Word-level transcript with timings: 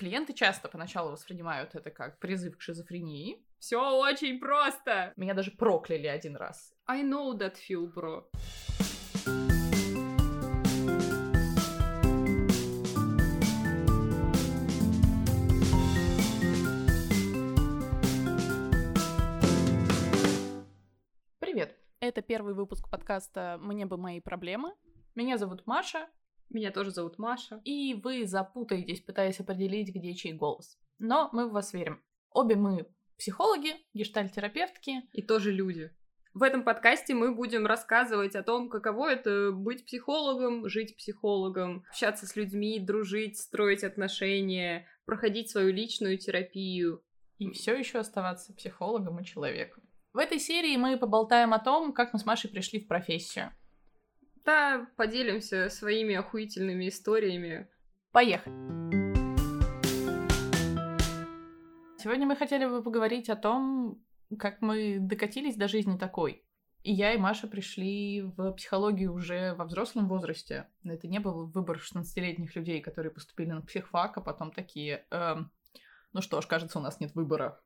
Клиенты 0.00 0.32
часто 0.32 0.70
поначалу 0.70 1.10
воспринимают 1.10 1.74
это 1.74 1.90
как 1.90 2.18
призыв 2.20 2.56
к 2.56 2.62
шизофрении. 2.62 3.44
Все 3.58 3.76
очень 3.76 4.40
просто. 4.40 5.12
Меня 5.16 5.34
даже 5.34 5.50
прокляли 5.50 6.06
один 6.06 6.36
раз. 6.36 6.74
I 6.86 7.02
know 7.02 7.36
that 7.36 7.56
feel, 7.68 7.92
bro. 7.92 8.24
Привет. 21.40 21.76
Это 22.00 22.22
первый 22.22 22.54
выпуск 22.54 22.88
подкаста 22.88 23.58
«Мне 23.60 23.84
бы 23.84 23.98
мои 23.98 24.20
проблемы». 24.20 24.72
Меня 25.14 25.36
зовут 25.36 25.66
Маша, 25.66 26.08
Меня 26.50 26.72
тоже 26.72 26.90
зовут 26.90 27.18
Маша. 27.18 27.60
и 27.64 27.94
вы 27.94 28.26
запутаетесь, 28.26 29.00
пытаясь 29.00 29.38
определить, 29.38 29.94
где 29.94 30.14
чей 30.14 30.32
голос. 30.32 30.78
Но 30.98 31.30
мы 31.32 31.48
в 31.48 31.52
вас 31.52 31.72
верим. 31.72 32.02
Обе 32.32 32.56
мы 32.56 32.86
психологи, 33.16 33.74
гештальтерапевтки. 33.94 35.02
И 35.12 35.22
тоже 35.22 35.52
люди. 35.52 35.92
В 36.32 36.42
этом 36.42 36.62
подкасте 36.62 37.14
мы 37.14 37.34
будем 37.34 37.66
рассказывать 37.66 38.36
о 38.36 38.42
том, 38.42 38.68
каково 38.68 39.12
это 39.12 39.50
быть 39.52 39.84
психологом, 39.84 40.68
жить 40.68 40.96
психологом, 40.96 41.84
общаться 41.88 42.26
с 42.26 42.36
людьми, 42.36 42.78
дружить, 42.78 43.38
строить 43.38 43.82
отношения, 43.82 44.86
проходить 45.06 45.50
свою 45.50 45.72
личную 45.72 46.18
терапию. 46.18 47.02
И 47.38 47.50
все 47.50 47.76
еще 47.76 47.98
оставаться 47.98 48.54
психологом 48.54 49.20
и 49.20 49.24
человеком. 49.24 49.82
В 50.12 50.18
этой 50.18 50.38
серии 50.38 50.76
мы 50.76 50.96
поболтаем 50.98 51.52
о 51.52 51.58
том, 51.58 51.92
как 51.92 52.12
мы 52.12 52.18
с 52.18 52.26
Машей 52.26 52.50
пришли 52.50 52.80
в 52.80 52.88
профессию. 52.88 53.52
Да, 54.44 54.86
поделимся 54.96 55.68
своими 55.68 56.14
охуительными 56.14 56.88
историями. 56.88 57.68
Поехали! 58.12 58.54
Сегодня 61.98 62.26
мы 62.26 62.34
хотели 62.34 62.64
бы 62.64 62.82
поговорить 62.82 63.28
о 63.28 63.36
том, 63.36 64.02
как 64.38 64.62
мы 64.62 64.98
докатились 65.00 65.56
до 65.56 65.68
жизни 65.68 65.98
такой. 65.98 66.42
И 66.82 66.92
я, 66.92 67.12
и 67.12 67.18
Маша 67.18 67.46
пришли 67.46 68.22
в 68.22 68.52
психологию 68.52 69.12
уже 69.12 69.54
во 69.54 69.66
взрослом 69.66 70.08
возрасте. 70.08 70.68
Это 70.82 71.08
не 71.08 71.18
был 71.18 71.46
выбор 71.46 71.76
16-летних 71.76 72.56
людей, 72.56 72.80
которые 72.80 73.12
поступили 73.12 73.50
на 73.50 73.60
психфак, 73.60 74.16
а 74.16 74.22
потом 74.22 74.50
такие... 74.50 75.04
эм, 75.10 75.50
ну 76.14 76.22
что 76.22 76.40
ж, 76.40 76.46
кажется, 76.46 76.78
у 76.78 76.82
нас 76.82 76.98
нет 77.00 77.14
выбора. 77.14 77.60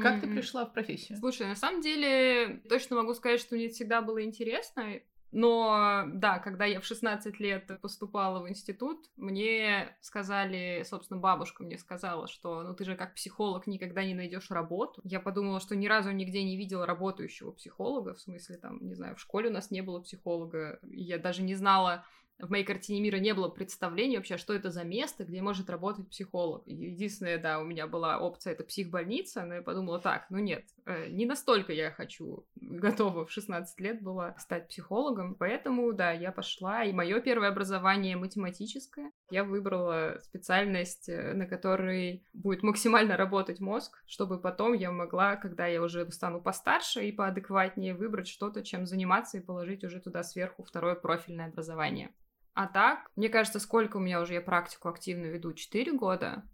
Как 0.00 0.22
ты 0.22 0.26
пришла 0.28 0.64
в 0.64 0.72
профессию? 0.72 1.18
Слушай, 1.18 1.46
на 1.46 1.56
самом 1.56 1.82
деле, 1.82 2.62
точно 2.70 2.96
могу 2.96 3.12
сказать, 3.12 3.38
что 3.38 3.54
мне 3.54 3.68
всегда 3.68 4.00
было 4.00 4.24
интересно. 4.24 4.94
Но 5.34 6.04
да, 6.06 6.38
когда 6.38 6.64
я 6.64 6.80
в 6.80 6.84
16 6.84 7.40
лет 7.40 7.68
поступала 7.82 8.40
в 8.40 8.48
институт, 8.48 9.10
мне 9.16 9.96
сказали, 10.00 10.84
собственно, 10.88 11.18
бабушка 11.18 11.64
мне 11.64 11.76
сказала, 11.76 12.28
что 12.28 12.62
ну 12.62 12.72
ты 12.72 12.84
же 12.84 12.94
как 12.94 13.14
психолог 13.14 13.66
никогда 13.66 14.04
не 14.04 14.14
найдешь 14.14 14.52
работу. 14.52 15.00
Я 15.02 15.18
подумала, 15.18 15.58
что 15.58 15.74
ни 15.74 15.88
разу 15.88 16.12
нигде 16.12 16.44
не 16.44 16.56
видела 16.56 16.86
работающего 16.86 17.50
психолога, 17.50 18.14
в 18.14 18.20
смысле 18.20 18.58
там, 18.58 18.78
не 18.86 18.94
знаю, 18.94 19.16
в 19.16 19.20
школе 19.20 19.50
у 19.50 19.52
нас 19.52 19.72
не 19.72 19.80
было 19.80 19.98
психолога, 19.98 20.78
я 20.84 21.18
даже 21.18 21.42
не 21.42 21.56
знала, 21.56 22.04
в 22.38 22.50
моей 22.50 22.64
картине 22.64 23.00
мира 23.00 23.16
не 23.16 23.32
было 23.32 23.48
представления 23.48 24.18
вообще, 24.18 24.36
что 24.38 24.54
это 24.54 24.70
за 24.70 24.84
место, 24.84 25.24
где 25.24 25.40
может 25.40 25.70
работать 25.70 26.08
психолог. 26.08 26.62
Единственное, 26.66 27.38
да, 27.38 27.60
у 27.60 27.64
меня 27.64 27.86
была 27.86 28.18
опция, 28.18 28.52
это 28.52 28.64
психбольница, 28.64 29.44
но 29.44 29.54
я 29.54 29.62
подумала, 29.62 30.00
так, 30.00 30.26
ну 30.30 30.38
нет, 30.38 30.64
не 31.08 31.26
настолько 31.26 31.72
я 31.72 31.90
хочу, 31.90 32.46
готова 32.56 33.24
в 33.24 33.30
16 33.30 33.80
лет 33.80 34.02
была 34.02 34.34
стать 34.38 34.68
психологом, 34.68 35.34
поэтому, 35.34 35.92
да, 35.92 36.12
я 36.12 36.32
пошла, 36.32 36.84
и 36.84 36.92
мое 36.92 37.20
первое 37.20 37.48
образование 37.48 38.16
математическое. 38.16 39.10
Я 39.30 39.44
выбрала 39.44 40.18
специальность, 40.22 41.08
э, 41.08 41.32
на 41.32 41.46
которой 41.46 42.24
будет 42.32 42.62
максимально 42.62 43.16
работать 43.16 43.60
мозг, 43.60 44.02
чтобы 44.06 44.40
потом 44.40 44.74
я 44.74 44.90
могла, 44.90 45.36
когда 45.36 45.66
я 45.66 45.82
уже 45.82 46.10
стану 46.10 46.40
постарше 46.40 47.06
и 47.06 47.12
поадекватнее, 47.12 47.94
выбрать 47.94 48.28
что-то, 48.28 48.62
чем 48.62 48.86
заниматься 48.86 49.38
и 49.38 49.42
положить 49.42 49.84
уже 49.84 50.00
туда 50.00 50.22
сверху 50.22 50.64
второе 50.64 50.94
профильное 50.94 51.46
образование. 51.46 52.14
А 52.54 52.68
так, 52.68 53.10
мне 53.16 53.28
кажется, 53.28 53.58
сколько 53.58 53.96
у 53.96 54.00
меня 54.00 54.20
уже 54.20 54.34
я 54.34 54.40
практику 54.40 54.88
активно 54.88 55.26
веду? 55.26 55.52
Четыре 55.54 55.92
года? 55.92 56.44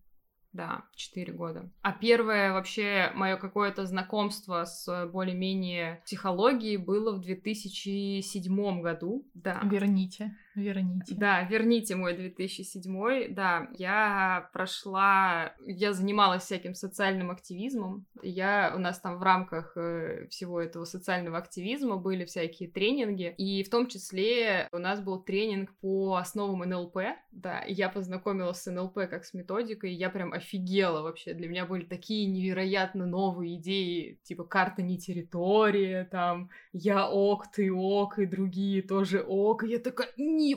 Да, 0.52 0.84
четыре 0.96 1.32
года. 1.32 1.70
А 1.82 1.92
первое 1.92 2.52
вообще 2.52 3.12
мое 3.14 3.36
какое-то 3.36 3.86
знакомство 3.86 4.64
с 4.64 5.06
более-менее 5.06 6.02
психологией 6.04 6.76
было 6.76 7.12
в 7.12 7.20
2007 7.20 8.80
году. 8.80 9.28
Да. 9.34 9.60
Верните, 9.64 10.36
верните. 10.54 11.14
Да, 11.14 11.42
верните 11.44 11.94
мой 11.94 12.16
2007. 12.16 13.34
Да, 13.34 13.68
я 13.78 14.48
прошла, 14.52 15.54
я 15.66 15.92
занималась 15.92 16.44
всяким 16.44 16.74
социальным 16.74 17.30
активизмом. 17.30 18.06
Я, 18.22 18.72
у 18.74 18.78
нас 18.78 19.00
там 19.00 19.18
в 19.18 19.22
рамках 19.22 19.72
э, 19.76 20.26
всего 20.28 20.60
этого 20.60 20.84
социального 20.84 21.38
активизма 21.38 21.96
были 21.96 22.24
всякие 22.24 22.68
тренинги, 22.68 23.34
и 23.38 23.62
в 23.62 23.70
том 23.70 23.86
числе 23.86 24.68
у 24.72 24.78
нас 24.78 25.00
был 25.00 25.22
тренинг 25.22 25.72
по 25.80 26.16
основам 26.16 26.60
НЛП. 26.60 26.98
Да, 27.32 27.62
я 27.66 27.88
познакомилась 27.88 28.62
с 28.62 28.70
НЛП 28.70 28.94
как 29.08 29.24
с 29.24 29.34
методикой, 29.34 29.92
и 29.92 29.96
я 29.96 30.10
прям 30.10 30.32
офигела 30.32 31.02
вообще. 31.02 31.34
Для 31.34 31.48
меня 31.48 31.66
были 31.66 31.84
такие 31.84 32.26
невероятно 32.26 33.06
новые 33.06 33.56
идеи, 33.56 34.18
типа 34.24 34.44
карта 34.44 34.82
не 34.82 34.98
территория, 34.98 36.08
там 36.10 36.50
я 36.72 37.08
ок, 37.08 37.50
ты 37.50 37.72
ок, 37.72 38.18
и 38.18 38.26
другие 38.26 38.82
тоже 38.82 39.24
ок. 39.26 39.64
И 39.64 39.68
я 39.68 39.78
такая, 39.78 40.08
не, 40.40 40.56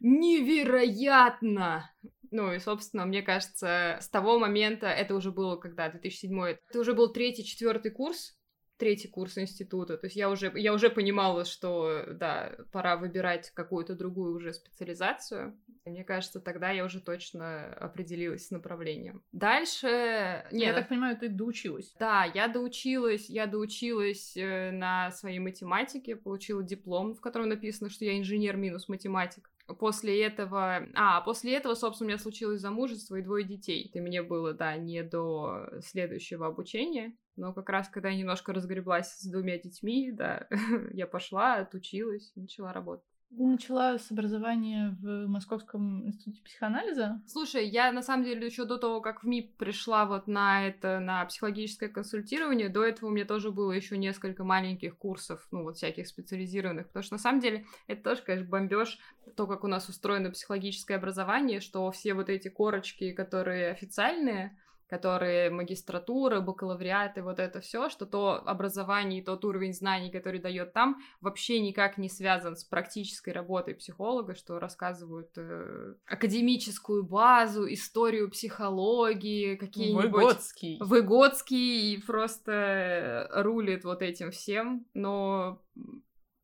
невероятно! 0.00 1.90
Ну 2.30 2.52
и, 2.52 2.58
собственно, 2.58 3.06
мне 3.06 3.22
кажется, 3.22 3.98
с 4.00 4.08
того 4.08 4.38
момента, 4.38 4.88
это 4.88 5.14
уже 5.14 5.30
было 5.30 5.56
когда, 5.56 5.88
2007 5.88 6.56
это 6.68 6.80
уже 6.80 6.92
был 6.92 7.12
третий, 7.12 7.44
четвертый 7.44 7.92
курс, 7.92 8.36
третий 8.76 9.08
курс 9.08 9.38
института, 9.38 9.96
то 9.96 10.06
есть 10.06 10.16
я 10.16 10.28
уже, 10.30 10.52
я 10.56 10.72
уже 10.72 10.90
понимала, 10.90 11.44
что, 11.44 12.04
да, 12.10 12.52
пора 12.72 12.96
выбирать 12.96 13.50
какую-то 13.50 13.94
другую 13.94 14.34
уже 14.34 14.52
специализацию. 14.52 15.56
И 15.84 15.90
мне 15.90 16.02
кажется, 16.02 16.40
тогда 16.40 16.70
я 16.70 16.84
уже 16.84 17.00
точно 17.00 17.72
определилась 17.74 18.46
с 18.46 18.50
направлением. 18.50 19.22
Дальше... 19.32 19.86
Я 19.86 20.48
Нет, 20.50 20.74
так 20.74 20.88
понимаю, 20.88 21.16
ты 21.16 21.28
доучилась. 21.28 21.94
да, 21.98 22.24
я 22.24 22.48
доучилась, 22.48 23.28
я 23.28 23.46
доучилась 23.46 24.36
э, 24.36 24.70
на 24.70 25.10
своей 25.10 25.38
математике, 25.38 26.16
получила 26.16 26.62
диплом, 26.62 27.14
в 27.14 27.20
котором 27.20 27.48
написано, 27.48 27.90
что 27.90 28.04
я 28.04 28.18
инженер 28.18 28.56
минус 28.56 28.88
математик. 28.88 29.50
После 29.66 30.22
этого... 30.22 30.86
А, 30.94 31.20
после 31.22 31.54
этого, 31.54 31.74
собственно, 31.74 32.06
у 32.06 32.08
меня 32.10 32.18
случилось 32.18 32.60
замужество 32.60 33.16
и 33.16 33.22
двое 33.22 33.44
детей. 33.44 33.90
И 33.92 34.00
мне 34.00 34.22
было, 34.22 34.52
да, 34.52 34.76
не 34.76 35.02
до 35.02 35.68
следующего 35.80 36.46
обучения. 36.46 37.16
Но 37.36 37.52
как 37.52 37.68
раз, 37.68 37.88
когда 37.88 38.10
я 38.10 38.16
немножко 38.16 38.52
разгреблась 38.52 39.12
с 39.14 39.26
двумя 39.26 39.58
детьми, 39.58 40.12
да, 40.12 40.46
я 40.92 41.06
пошла, 41.06 41.56
отучилась, 41.56 42.32
начала 42.36 42.72
работать. 42.72 43.13
Начала 43.36 43.98
с 43.98 44.12
образования 44.12 44.96
в 45.00 45.26
Московском 45.26 46.06
институте 46.06 46.40
психоанализа. 46.44 47.20
Слушай, 47.26 47.68
я 47.68 47.90
на 47.90 48.00
самом 48.00 48.24
деле 48.24 48.46
еще 48.46 48.64
до 48.64 48.78
того, 48.78 49.00
как 49.00 49.24
в 49.24 49.26
МИП 49.26 49.56
пришла 49.56 50.06
вот 50.06 50.28
на 50.28 50.68
это, 50.68 51.00
на 51.00 51.24
психологическое 51.24 51.88
консультирование, 51.88 52.68
до 52.68 52.84
этого 52.84 53.08
у 53.08 53.12
меня 53.12 53.24
тоже 53.24 53.50
было 53.50 53.72
еще 53.72 53.98
несколько 53.98 54.44
маленьких 54.44 54.96
курсов, 54.96 55.46
ну 55.50 55.64
вот 55.64 55.76
всяких 55.76 56.06
специализированных, 56.06 56.86
потому 56.86 57.02
что 57.02 57.14
на 57.14 57.18
самом 57.18 57.40
деле 57.40 57.66
это 57.88 58.02
тоже, 58.10 58.22
конечно, 58.22 58.48
бомбеж, 58.48 58.98
то, 59.36 59.48
как 59.48 59.64
у 59.64 59.68
нас 59.68 59.88
устроено 59.88 60.30
психологическое 60.30 60.94
образование, 60.94 61.58
что 61.60 61.90
все 61.90 62.14
вот 62.14 62.28
эти 62.28 62.48
корочки, 62.48 63.12
которые 63.12 63.72
официальные, 63.72 64.56
которые 64.88 65.50
магистратура, 65.50 66.40
бакалавриат 66.40 67.18
и 67.18 67.20
вот 67.20 67.38
это 67.38 67.60
все, 67.60 67.88
что 67.88 68.06
то 68.06 68.42
образование 68.46 69.20
и 69.20 69.24
тот 69.24 69.44
уровень 69.44 69.72
знаний, 69.72 70.10
который 70.10 70.40
дает 70.40 70.72
там, 70.72 70.96
вообще 71.20 71.60
никак 71.60 71.98
не 71.98 72.08
связан 72.08 72.56
с 72.56 72.64
практической 72.64 73.30
работой 73.30 73.74
психолога, 73.74 74.34
что 74.34 74.58
рассказывают 74.58 75.30
э, 75.36 75.94
академическую 76.06 77.04
базу, 77.04 77.72
историю 77.72 78.30
психологии, 78.30 79.56
какие-нибудь... 79.56 80.04
Выгодский. 80.04 80.78
Выгодский 80.80 81.94
и 81.94 82.02
просто 82.02 83.28
рулит 83.32 83.84
вот 83.84 84.02
этим 84.02 84.30
всем, 84.30 84.86
но 84.94 85.62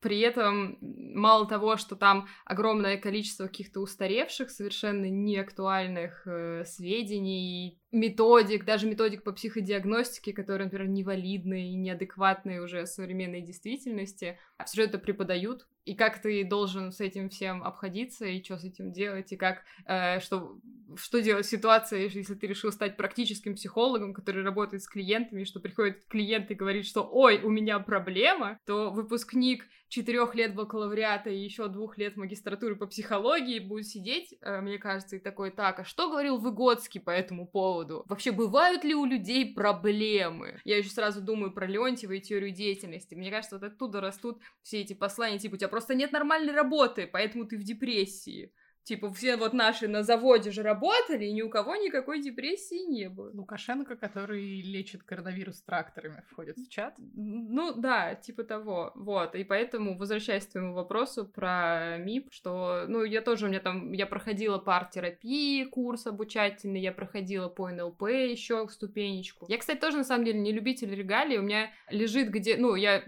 при 0.00 0.20
этом 0.20 0.79
мало 0.81 1.47
того, 1.47 1.76
что 1.76 1.94
там 1.94 2.26
огромное 2.44 2.97
количество 2.97 3.47
каких-то 3.47 3.81
устаревших, 3.81 4.50
совершенно 4.50 5.06
неактуальных 5.11 6.26
э, 6.26 6.64
сведений, 6.64 7.80
методик, 7.92 8.64
даже 8.64 8.87
методик 8.87 9.25
по 9.25 9.32
психодиагностике, 9.32 10.32
которые, 10.32 10.66
например, 10.66 10.88
невалидные 10.88 11.72
и 11.72 11.76
неадекватные 11.76 12.62
уже 12.62 12.87
современной 12.87 13.40
действительности, 13.40 14.38
а 14.58 14.64
все 14.64 14.84
это 14.84 14.98
преподают, 14.98 15.66
и 15.84 15.94
как 15.94 16.20
ты 16.22 16.44
должен 16.44 16.92
с 16.92 17.00
этим 17.00 17.31
всем 17.31 17.64
обходиться, 17.64 18.26
и 18.26 18.42
что 18.44 18.58
с 18.58 18.64
этим 18.64 18.92
делать, 18.92 19.32
и 19.32 19.37
как, 19.37 19.64
э, 19.87 20.20
что, 20.20 20.60
что 20.96 21.20
делать 21.20 21.46
в 21.46 21.50
ситуации, 21.50 22.10
если 22.14 22.34
ты 22.34 22.46
решил 22.46 22.70
стать 22.70 22.96
практическим 22.96 23.54
психологом, 23.54 24.14
который 24.14 24.44
работает 24.44 24.82
с 24.82 24.88
клиентами, 24.88 25.44
что 25.44 25.58
приходит 25.58 26.04
клиент 26.06 26.50
и 26.50 26.54
говорит, 26.54 26.87
что 26.87 27.08
«Ой, 27.10 27.40
у 27.42 27.50
меня 27.50 27.78
проблема», 27.81 28.58
то 28.66 28.90
выпускник 28.90 29.66
четырех 29.88 30.34
лет 30.34 30.54
бакалавриата 30.54 31.31
и 31.31 31.38
еще 31.38 31.66
двух 31.69 31.98
лет 31.98 32.16
магистратуры 32.16 32.76
по 32.76 32.87
психологии 32.87 33.58
будет 33.58 33.87
сидеть, 33.87 34.34
э, 34.40 34.60
мне 34.60 34.78
кажется, 34.78 35.16
и 35.16 35.19
такой, 35.19 35.50
так, 35.50 35.81
а 35.81 35.84
что 35.84 36.08
говорил 36.08 36.38
Выгодский 36.38 37.00
по 37.00 37.10
этому 37.10 37.46
поводу? 37.46 37.80
Вообще, 38.09 38.32
бывают 38.32 38.85
ли 38.85 38.94
у 38.94 39.05
людей 39.05 39.55
проблемы? 39.55 40.61
Я 40.65 40.79
еще 40.79 40.91
сразу 40.91 41.21
думаю 41.21 41.53
про 41.53 41.67
Леонтьева 41.67 42.12
и 42.12 42.21
теорию 42.21 42.50
деятельности. 42.50 43.15
Мне 43.15 43.31
кажется, 43.31 43.59
вот 43.59 43.65
оттуда 43.65 44.00
растут 44.00 44.41
все 44.62 44.81
эти 44.81 44.93
послания, 44.93 45.38
типа, 45.38 45.55
у 45.55 45.59
тебя 45.59 45.69
просто 45.69 45.94
нет 45.94 46.12
нормальной 46.12 46.53
работы, 46.53 47.06
поэтому 47.06 47.44
ты 47.47 47.56
в 47.59 47.62
депрессии. 47.62 48.53
Типа, 48.85 49.12
все 49.12 49.37
вот 49.37 49.53
наши 49.53 49.88
на 49.88 50.03
заводе 50.03 50.50
же 50.50 50.62
работали, 50.62 51.27
и 51.27 51.32
ни 51.32 51.43
у 51.43 51.50
кого 51.50 51.77
никакой 51.77 52.21
депрессии 52.23 52.91
не 52.91 53.09
было. 53.09 53.31
Лукашенко, 53.32 53.97
который 53.97 54.62
лечит 54.62 55.03
коронавирус 55.03 55.62
тракторами, 55.62 56.25
входит 56.31 56.56
в 56.56 56.69
чат. 56.69 56.94
Ну, 56.99 57.75
да, 57.75 58.15
типа 58.15 58.43
того. 58.43 58.93
Вот, 58.94 59.35
и 59.35 59.44
поэтому, 59.44 59.97
возвращаясь 59.97 60.47
к 60.47 60.53
твоему 60.53 60.75
вопросу 60.75 61.27
про 61.27 61.99
МИП, 61.99 62.29
что, 62.32 62.87
ну, 62.88 63.05
я 63.05 63.21
тоже, 63.21 63.47
у 63.47 63.49
меня 63.49 63.61
там, 63.61 63.93
я 63.93 64.06
проходила 64.06 64.59
по 64.59 64.77
арт-терапии 64.77 65.65
курс 65.65 66.06
обучательный, 66.06 66.81
я 66.81 66.93
проходила 66.93 67.49
по 67.49 67.71
НЛП 67.71 68.03
еще 68.09 68.67
ступенечку. 68.69 69.47
Я, 69.49 69.59
кстати, 69.59 69.79
тоже, 69.79 69.99
на 69.99 70.05
самом 70.05 70.25
деле, 70.25 70.41
не 70.41 70.53
любитель 70.53 70.94
регалий, 70.94 71.38
у 71.38 71.43
меня 71.43 71.71
лежит 71.91 72.31
где, 72.31 72.56
ну, 72.56 72.75
я 72.75 73.05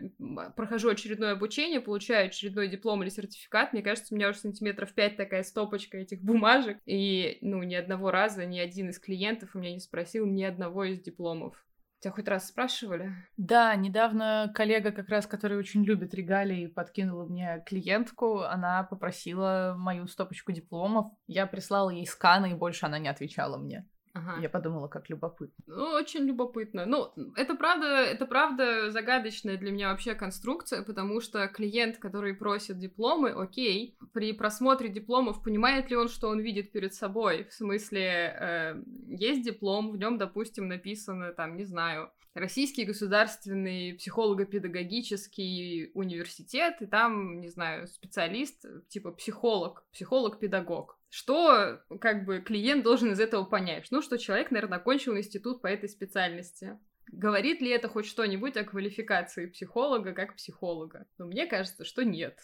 прохожу 0.55 0.91
очередное 0.91 1.33
обучение, 1.33 1.81
получаю 1.81 2.27
очередной 2.27 2.69
диплом 2.69 3.03
или 3.03 3.11
сертификат, 3.11 3.73
мне 3.73 3.83
кажется, 3.83 4.15
у 4.15 4.17
меня 4.17 4.29
уже 4.29 4.39
сантиметров 4.39 4.93
5 4.93 5.17
такая 5.17 5.43
стоп 5.43 5.62
стопочка 5.62 5.99
этих 5.99 6.23
бумажек. 6.23 6.79
И, 6.87 7.38
ну, 7.41 7.62
ни 7.62 7.75
одного 7.75 8.11
раза 8.11 8.44
ни 8.44 8.59
один 8.59 8.91
из 8.91 8.99
клиентов 8.99 9.50
у 9.55 9.59
меня 9.59 9.73
не 9.73 9.81
спросил 9.81 10.26
ни 10.26 10.43
одного 10.43 10.85
из 10.85 11.00
дипломов. 11.00 11.55
Тебя 12.00 12.12
хоть 12.12 12.26
раз 12.26 12.49
спрашивали? 12.49 13.12
Да, 13.37 13.76
недавно 13.76 14.50
коллега, 14.56 14.91
как 14.91 15.09
раз, 15.09 15.25
который 15.29 15.56
очень 15.56 15.85
любит 15.85 16.14
регалии, 16.14 16.67
подкинула 16.67 17.26
мне 17.26 17.62
клиентку. 17.64 18.41
Она 18.41 18.82
попросила 18.82 19.76
мою 19.79 20.09
стопочку 20.09 20.50
дипломов. 20.50 21.12
Я 21.29 21.47
прислала 21.47 21.91
ей 21.91 22.06
сканы, 22.06 22.50
и 22.50 22.55
больше 22.55 22.87
она 22.87 22.99
не 22.99 23.08
отвечала 23.08 23.56
мне. 23.56 23.87
Ага. 24.14 24.43
Я 24.43 24.50
подумала, 24.50 24.88
как 24.88 25.09
любопытно. 25.09 25.64
Ну, 25.67 25.85
очень 25.93 26.25
любопытно. 26.25 26.85
Ну, 26.85 27.12
это 27.35 27.55
правда, 27.55 27.87
это 27.87 28.26
правда 28.26 28.91
загадочная 28.91 29.56
для 29.56 29.73
меня 29.73 29.91
вообще 29.91 30.14
конструкция, 30.14 30.82
потому 30.82 31.20
что 31.23 31.49
клиент, 31.49 31.97
который 31.97 32.35
просит 32.35 32.79
дипломы, 32.79 33.31
окей, 33.31 33.97
при 34.12 34.35
просмотре 34.35 34.91
дипломов 34.91 35.43
понимает 35.43 35.91
ли 35.91 35.97
он, 35.97 36.09
что 36.09 36.29
он 36.29 36.41
видит 36.41 36.73
перед 36.73 36.93
собой? 36.94 37.44
В 37.44 37.55
смысле, 37.55 38.37
э, 38.38 38.82
есть 39.09 39.44
диплом, 39.44 39.91
в 39.91 39.97
нем, 39.97 40.19
допустим, 40.19 40.69
написано, 40.69 41.32
там, 41.32 41.56
не 41.56 41.65
знаю, 41.65 42.11
Российский 42.34 42.84
государственный 42.84 43.94
психолого-педагогический 43.94 45.90
университет, 45.93 46.76
и 46.81 46.87
там, 46.87 47.40
не 47.40 47.49
знаю, 47.49 47.87
специалист, 47.87 48.64
типа 48.88 49.12
психолог, 49.12 49.84
психолог-педагог. 49.93 50.99
Что, 51.11 51.82
как 52.00 52.25
бы, 52.25 52.40
клиент 52.40 52.84
должен 52.84 53.12
из 53.12 53.20
этого 53.20 53.44
понять? 53.44 53.87
Ну, 53.90 54.00
что 54.00 54.17
человек, 54.17 54.50
наверное, 54.50 54.79
окончил 54.79 55.14
институт 55.17 55.61
по 55.61 55.67
этой 55.67 55.90
специальности. 55.90 56.79
Говорит 57.08 57.61
ли 57.61 57.69
это 57.69 57.88
хоть 57.88 58.06
что-нибудь 58.06 58.56
о 58.56 58.64
квалификации 58.64 59.44
психолога 59.46 60.14
как 60.14 60.37
психолога? 60.37 61.06
Но 61.19 61.26
мне 61.26 61.46
кажется, 61.46 61.84
что 61.84 62.02
нет. 62.02 62.38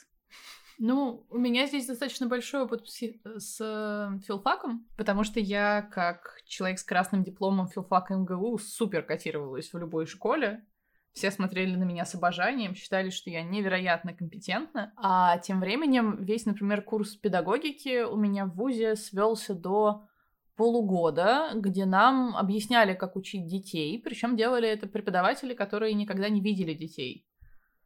Ну, 0.78 1.26
у 1.30 1.38
меня 1.38 1.66
здесь 1.66 1.86
достаточно 1.86 2.28
большой 2.28 2.62
опыт 2.62 2.86
с 2.88 3.60
э, 3.60 4.18
филфаком, 4.24 4.86
потому 4.96 5.24
что 5.24 5.40
я, 5.40 5.82
как 5.82 6.40
человек 6.46 6.78
с 6.78 6.84
красным 6.84 7.24
дипломом 7.24 7.66
филфака 7.66 8.14
МГУ, 8.14 8.58
супер 8.58 9.02
котировалась 9.02 9.72
в 9.72 9.78
любой 9.78 10.06
школе. 10.06 10.64
Все 11.12 11.32
смотрели 11.32 11.74
на 11.74 11.82
меня 11.82 12.04
с 12.04 12.14
обожанием, 12.14 12.76
считали, 12.76 13.10
что 13.10 13.28
я 13.28 13.42
невероятно 13.42 14.14
компетентна. 14.14 14.92
А 14.96 15.38
тем 15.38 15.58
временем 15.58 16.22
весь, 16.22 16.46
например, 16.46 16.82
курс 16.82 17.16
педагогики 17.16 18.04
у 18.04 18.16
меня 18.16 18.46
в 18.46 18.54
ВУЗе 18.54 18.94
свелся 18.94 19.54
до 19.54 20.06
полугода, 20.54 21.50
где 21.54 21.86
нам 21.86 22.36
объясняли, 22.36 22.94
как 22.94 23.16
учить 23.16 23.46
детей, 23.46 24.00
причем 24.00 24.36
делали 24.36 24.68
это 24.68 24.86
преподаватели, 24.86 25.54
которые 25.54 25.94
никогда 25.94 26.28
не 26.28 26.40
видели 26.40 26.74
детей. 26.74 27.27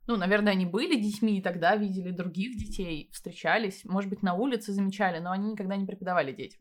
Ну, 0.07 0.17
наверное, 0.17 0.53
они 0.53 0.67
были 0.67 1.01
детьми 1.01 1.39
и 1.39 1.43
тогда 1.43 1.77
видели 1.77 2.11
других 2.11 2.57
детей, 2.57 3.09
встречались, 3.13 3.85
может 3.85 4.11
быть, 4.11 4.23
на 4.23 4.35
улице 4.35 4.73
замечали, 4.73 5.19
но 5.21 5.31
они 5.31 5.53
никогда 5.53 5.77
не 5.77 5.87
преподавали 5.87 6.33
детям. 6.33 6.61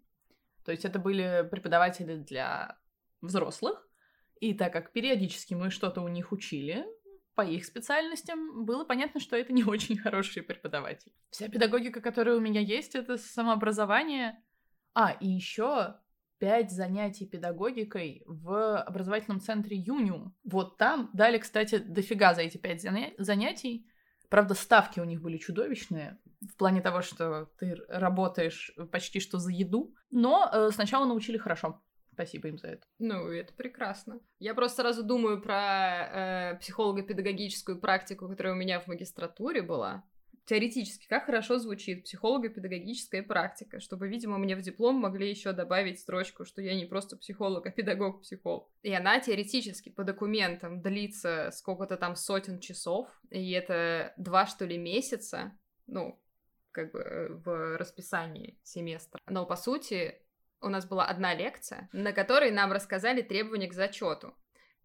То 0.64 0.72
есть 0.72 0.86
это 0.86 1.00
были 1.00 1.48
преподаватели 1.50 2.18
для 2.18 2.78
взрослых, 3.22 3.88
и 4.40 4.54
так 4.54 4.72
как 4.74 4.92
периодически 4.92 5.56
мы 5.56 5.72
что-то 5.72 6.02
у 6.02 6.08
них 6.08 6.32
учили, 6.32 6.86
по 7.36 7.42
их 7.42 7.66
специальностям, 7.66 8.66
было 8.66 8.84
понятно, 8.84 9.20
что 9.20 9.36
это 9.36 9.54
не 9.54 9.64
очень 9.64 9.98
хорошие 9.98 10.44
преподаватели. 10.44 11.14
Вся 11.30 11.48
педагогика, 11.48 12.02
которая 12.02 12.36
у 12.36 12.42
меня 12.42 12.62
есть, 12.62 12.94
это 12.94 13.18
самообразование. 13.18 14.42
А, 14.94 15.12
и 15.12 15.28
еще 15.28 15.96
пять 16.42 16.72
занятий 16.72 17.28
педагогикой 17.28 18.24
в 18.26 18.82
образовательном 18.82 19.40
центре 19.40 19.78
Юниум. 19.78 20.36
Вот 20.44 20.76
там 20.78 21.12
дали, 21.14 21.38
кстати, 21.38 21.78
дофига 21.78 22.34
за 22.34 22.42
эти 22.42 22.58
пять 22.58 22.82
занятий. 22.82 23.86
Правда, 24.28 24.56
ставки 24.56 25.00
у 25.00 25.04
них 25.04 25.22
были 25.22 25.38
чудовищные 25.38 26.18
в 26.42 26.56
плане 26.56 26.82
того, 26.82 27.04
что 27.04 27.52
ты 27.60 27.76
работаешь 27.88 28.74
почти 28.92 29.20
что 29.20 29.38
за 29.38 29.52
еду, 29.52 29.94
но 30.10 30.50
э, 30.52 30.72
сначала 30.74 31.06
научили 31.06 31.38
хорошо. 31.38 31.80
Спасибо 32.14 32.48
им 32.48 32.58
за 32.58 32.70
это. 32.70 32.88
Ну, 32.98 33.28
это 33.28 33.54
прекрасно. 33.54 34.20
Я 34.40 34.56
просто 34.56 34.82
сразу 34.82 35.04
думаю 35.04 35.42
про 35.44 36.54
э, 36.54 36.58
психолого-педагогическую 36.60 37.80
практику, 37.80 38.28
которая 38.28 38.54
у 38.54 38.58
меня 38.58 38.80
в 38.80 38.88
магистратуре 38.88 39.62
была. 39.62 40.04
Теоретически, 40.46 41.08
как 41.08 41.26
хорошо 41.26 41.60
звучит 41.60 42.04
психолого-педагогическая 42.04 43.24
практика, 43.24 43.80
чтобы, 43.80 44.08
видимо, 44.08 44.38
мне 44.38 44.56
в 44.56 44.62
диплом 44.62 44.96
могли 44.96 45.30
еще 45.30 45.52
добавить 45.54 46.00
строчку, 46.00 46.46
что 46.46 46.62
я 46.62 46.76
не 46.76 46.86
просто 46.86 47.16
психолог, 47.16 47.66
а 47.66 47.72
педагог-психолог. 47.72 48.68
И 48.82 48.92
она 48.94 49.20
теоретически 49.20 49.90
по 49.90 50.04
документам 50.04 50.82
длится 50.82 51.52
сколько-то 51.54 51.98
там 51.98 52.16
сотен 52.16 52.60
часов, 52.60 53.08
и 53.30 53.52
это 53.52 54.14
два, 54.18 54.48
что 54.48 54.66
ли, 54.66 54.78
месяца, 54.78 55.58
ну, 55.88 56.20
как 56.72 56.92
бы 56.92 57.00
э, 57.00 57.30
в 57.30 57.78
расписании 57.78 58.60
семестра. 58.64 59.20
Но, 59.28 59.46
по 59.46 59.56
сути, 59.56 60.16
у 60.62 60.70
нас 60.70 60.86
была 60.86 61.06
одна 61.06 61.34
лекция, 61.34 61.90
на 61.92 62.14
которой 62.14 62.52
нам 62.52 62.72
рассказали 62.72 63.22
требования 63.22 63.68
к 63.68 63.74
зачету 63.74 64.36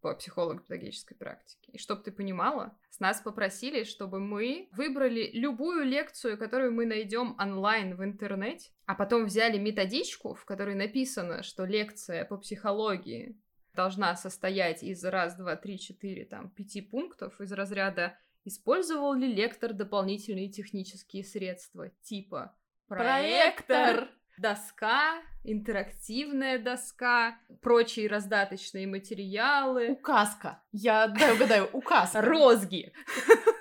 по 0.07 0.15
психолого-педагогической 0.15 1.17
практике. 1.17 1.73
И 1.73 1.79
чтобы 1.79 2.01
ты 2.01 2.13
понимала, 2.13 2.79
с 2.91 3.01
нас 3.01 3.21
попросили, 3.21 3.83
чтобы 3.83 4.21
мы 4.21 4.69
выбрали 4.71 5.33
любую 5.33 5.85
лекцию, 5.85 6.39
которую 6.39 6.73
мы 6.73 6.87
найдем 6.87 7.35
онлайн 7.41 7.97
в 7.97 8.05
интернете, 8.05 8.71
а 8.85 8.95
потом 8.95 9.25
взяли 9.25 9.59
методичку, 9.59 10.35
в 10.35 10.45
которой 10.45 10.77
написано, 10.77 11.43
что 11.43 11.65
лекция 11.65 12.25
по 12.25 12.37
психологии 12.37 13.37
должна 13.75 14.15
состоять 14.15 14.85
из 14.85 15.05
раз, 15.05 15.35
два, 15.35 15.57
три, 15.57 15.77
четыре, 15.77 16.25
там, 16.25 16.51
пяти 16.51 16.83
пунктов 16.83 17.41
из 17.41 17.51
разряда 17.51 18.17
«Использовал 18.45 19.13
ли 19.15 19.27
лектор 19.27 19.73
дополнительные 19.73 20.49
технические 20.49 21.25
средства?» 21.25 21.91
типа 22.03 22.55
«Проектор!», 22.87 24.09
доска, 24.39 25.23
интерактивная 25.45 26.59
доска, 26.59 27.39
прочие 27.63 28.09
раздаточные 28.09 28.87
материалы. 28.87 29.93
Указка. 29.93 30.63
Я 30.73 31.09
да, 31.09 31.35
угадаю, 31.35 31.69
указка. 31.73 32.23
Розги. 32.23 32.93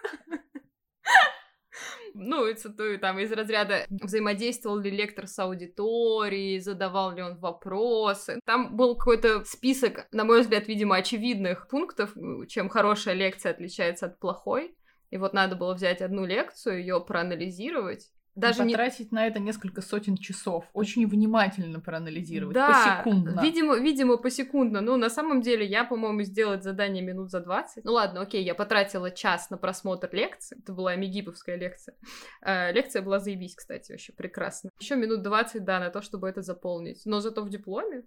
Ну, 2.17 2.51
цитую, 2.53 2.97
там, 2.97 3.19
из 3.19 3.29
разряда 3.33 3.85
взаимодействовал 3.89 4.79
ли 4.79 4.89
лектор 4.89 5.27
с 5.27 5.37
аудиторией, 5.37 6.59
задавал 6.59 7.13
ли 7.13 7.21
он 7.21 7.37
вопросы. 7.37 8.39
Там 8.45 8.77
был 8.77 8.95
какой-то 8.95 9.43
список, 9.43 10.07
на 10.13 10.23
мой 10.23 10.39
взгляд, 10.39 10.69
видимо, 10.69 10.95
очевидных 10.95 11.67
пунктов, 11.67 12.15
чем 12.47 12.69
хорошая 12.69 13.15
лекция 13.15 13.51
отличается 13.51 14.05
от 14.05 14.17
плохой. 14.17 14.77
И 15.09 15.17
вот 15.17 15.33
надо 15.33 15.57
было 15.57 15.73
взять 15.73 16.01
одну 16.01 16.25
лекцию, 16.25 16.79
ее 16.79 17.01
проанализировать, 17.01 18.09
даже 18.35 18.63
потратить 18.63 19.11
не... 19.11 19.15
на 19.15 19.27
это 19.27 19.39
несколько 19.39 19.81
сотен 19.81 20.17
часов, 20.17 20.65
очень 20.73 21.07
внимательно 21.07 21.79
проанализировать, 21.79 22.53
да, 22.53 23.01
посекундно. 23.03 23.41
Видимо, 23.41 23.77
видимо, 23.77 24.17
посекундно. 24.17 24.81
Ну, 24.81 24.97
на 24.97 25.09
самом 25.09 25.41
деле, 25.41 25.65
я, 25.65 25.85
по-моему, 25.85 26.23
сделать 26.23 26.63
задание 26.63 27.03
минут 27.03 27.31
за 27.31 27.39
20. 27.39 27.85
Ну 27.85 27.93
ладно, 27.93 28.21
окей, 28.21 28.43
я 28.43 28.55
потратила 28.55 29.09
час 29.11 29.49
на 29.49 29.57
просмотр 29.57 30.09
лекции. 30.11 30.57
Это 30.59 30.73
была 30.73 30.95
Мегиповская 30.95 31.55
лекция. 31.55 31.95
Э, 32.41 32.71
лекция 32.71 33.01
была 33.01 33.19
заебись, 33.19 33.55
кстати, 33.55 33.91
вообще 33.91 34.13
прекрасно. 34.13 34.69
Еще 34.79 34.95
минут 34.95 35.21
20, 35.21 35.63
да, 35.63 35.79
на 35.79 35.89
то, 35.89 36.01
чтобы 36.01 36.27
это 36.27 36.41
заполнить. 36.41 37.01
Но 37.05 37.21
зато 37.21 37.41
в 37.41 37.49
дипломе 37.49 38.03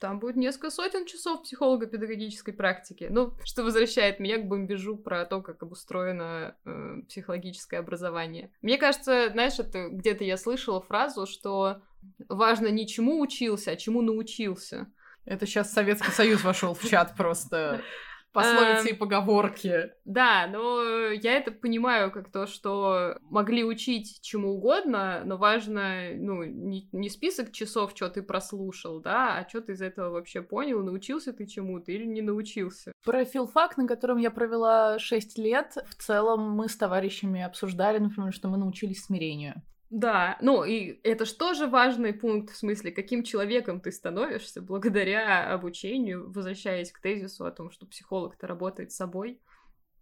Там 0.00 0.18
будет 0.18 0.36
несколько 0.36 0.70
сотен 0.70 1.04
часов 1.04 1.42
психолого-педагогической 1.42 2.54
практики. 2.54 3.06
Ну, 3.10 3.34
что 3.44 3.62
возвращает 3.62 4.18
меня 4.18 4.38
к 4.38 4.48
бомбежу 4.48 4.96
про 4.96 5.26
то, 5.26 5.42
как 5.42 5.62
обустроено 5.62 6.56
э, 6.64 7.02
психологическое 7.06 7.78
образование. 7.78 8.50
Мне 8.62 8.78
кажется, 8.78 9.28
знаешь, 9.30 9.58
это 9.58 9.88
где-то 9.88 10.24
я 10.24 10.38
слышала 10.38 10.80
фразу, 10.80 11.26
что 11.26 11.82
важно 12.28 12.68
не 12.68 12.86
чему 12.86 13.20
учился, 13.20 13.72
а 13.72 13.76
чему 13.76 14.00
научился. 14.00 14.90
Это 15.26 15.46
сейчас 15.46 15.72
Советский 15.72 16.12
Союз 16.12 16.42
вошел 16.42 16.74
в 16.74 16.88
чат 16.88 17.14
просто 17.14 17.82
пословицы 18.32 18.88
и 18.88 18.92
эм, 18.92 18.98
поговорки. 18.98 19.90
Да, 20.04 20.46
но 20.46 20.82
я 21.10 21.36
это 21.36 21.50
понимаю 21.50 22.10
как 22.10 22.30
то, 22.30 22.46
что 22.46 23.16
могли 23.22 23.64
учить 23.64 24.20
чему 24.22 24.52
угодно, 24.54 25.22
но 25.24 25.36
важно, 25.36 26.10
ну, 26.14 26.44
не, 26.44 26.88
не 26.92 27.08
список 27.08 27.52
часов, 27.52 27.92
что 27.94 28.08
ты 28.08 28.22
прослушал, 28.22 29.00
да, 29.00 29.38
а 29.38 29.48
что 29.48 29.60
ты 29.60 29.72
из 29.72 29.82
этого 29.82 30.10
вообще 30.10 30.42
понял, 30.42 30.82
научился 30.82 31.32
ты 31.32 31.46
чему-то 31.46 31.92
или 31.92 32.04
не 32.04 32.22
научился. 32.22 32.92
Про 33.04 33.24
филфак, 33.24 33.76
на 33.76 33.86
котором 33.86 34.18
я 34.18 34.30
провела 34.30 34.98
6 34.98 35.38
лет, 35.38 35.76
в 35.88 35.94
целом 36.02 36.50
мы 36.50 36.68
с 36.68 36.76
товарищами 36.76 37.42
обсуждали, 37.42 37.98
например, 37.98 38.32
что 38.32 38.48
мы 38.48 38.58
научились 38.58 39.04
смирению. 39.04 39.62
Да, 39.90 40.38
ну 40.40 40.62
и 40.62 41.00
это 41.02 41.24
же 41.24 41.34
тоже 41.34 41.66
важный 41.66 42.14
пункт, 42.14 42.52
в 42.52 42.56
смысле, 42.56 42.92
каким 42.92 43.24
человеком 43.24 43.80
ты 43.80 43.90
становишься 43.90 44.62
благодаря 44.62 45.52
обучению, 45.52 46.30
возвращаясь 46.30 46.92
к 46.92 47.00
тезису 47.00 47.44
о 47.44 47.50
том, 47.50 47.72
что 47.72 47.86
психолог-то 47.86 48.46
работает 48.46 48.92
с 48.92 48.96
собой, 48.96 49.40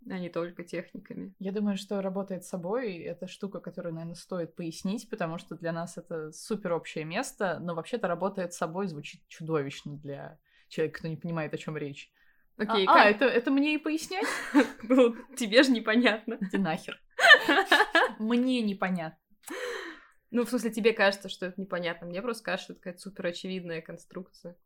а 0.07 0.18
не 0.18 0.28
только 0.28 0.62
техниками. 0.62 1.35
Я 1.38 1.52
думаю, 1.52 1.78
что 1.78 2.02
работает 2.02 2.45
с 2.45 2.49
собой— 2.49 2.97
это 2.99 3.26
штука, 3.26 3.61
которую, 3.61 3.95
наверное, 3.95 4.14
стоит 4.14 4.54
пояснить, 4.54 5.09
потому 5.09 5.38
что 5.38 5.57
для 5.57 5.73
нас 5.73 5.97
это 5.97 6.33
супер 6.33 6.75
общее 6.75 7.07
место, 7.07 7.59
но 7.59 7.75
вообще-то 7.75 8.09
работает 8.09 8.52
с 8.52 8.59
собой 8.59 8.88
звучит 8.88 9.26
чудовищно 9.26 9.97
для 9.97 10.38
человека, 10.68 10.99
кто 10.99 11.09
не 11.09 11.16
понимает, 11.16 11.54
о 11.54 11.59
чем 11.59 11.78
речь. 11.78 12.12
Окей, 12.59 12.85
а, 12.85 12.92
как... 12.92 12.97
а 12.97 13.09
это, 13.09 13.25
это 13.25 13.50
мне 13.50 13.75
и 13.75 13.78
пояснять? 13.78 14.26
Ну, 14.83 15.16
тебе 15.37 15.62
же 15.62 15.71
непонятно. 15.71 16.38
Иди 16.40 16.59
нахер. 16.59 17.00
Мне 18.18 18.62
непонятно. 18.62 19.18
Ну, 20.30 20.44
в 20.44 20.49
смысле, 20.50 20.70
тебе 20.70 20.92
кажется, 20.92 21.28
что 21.28 21.47
это 21.47 21.61
непонятно. 21.61 22.06
Мне 22.06 22.20
просто 22.20 22.44
кажется, 22.44 22.64
что 22.64 22.73
это 22.75 22.82
какая-то 22.82 23.00
супер 23.00 23.26
очевидная 23.26 23.80
конструкция. 23.80 24.56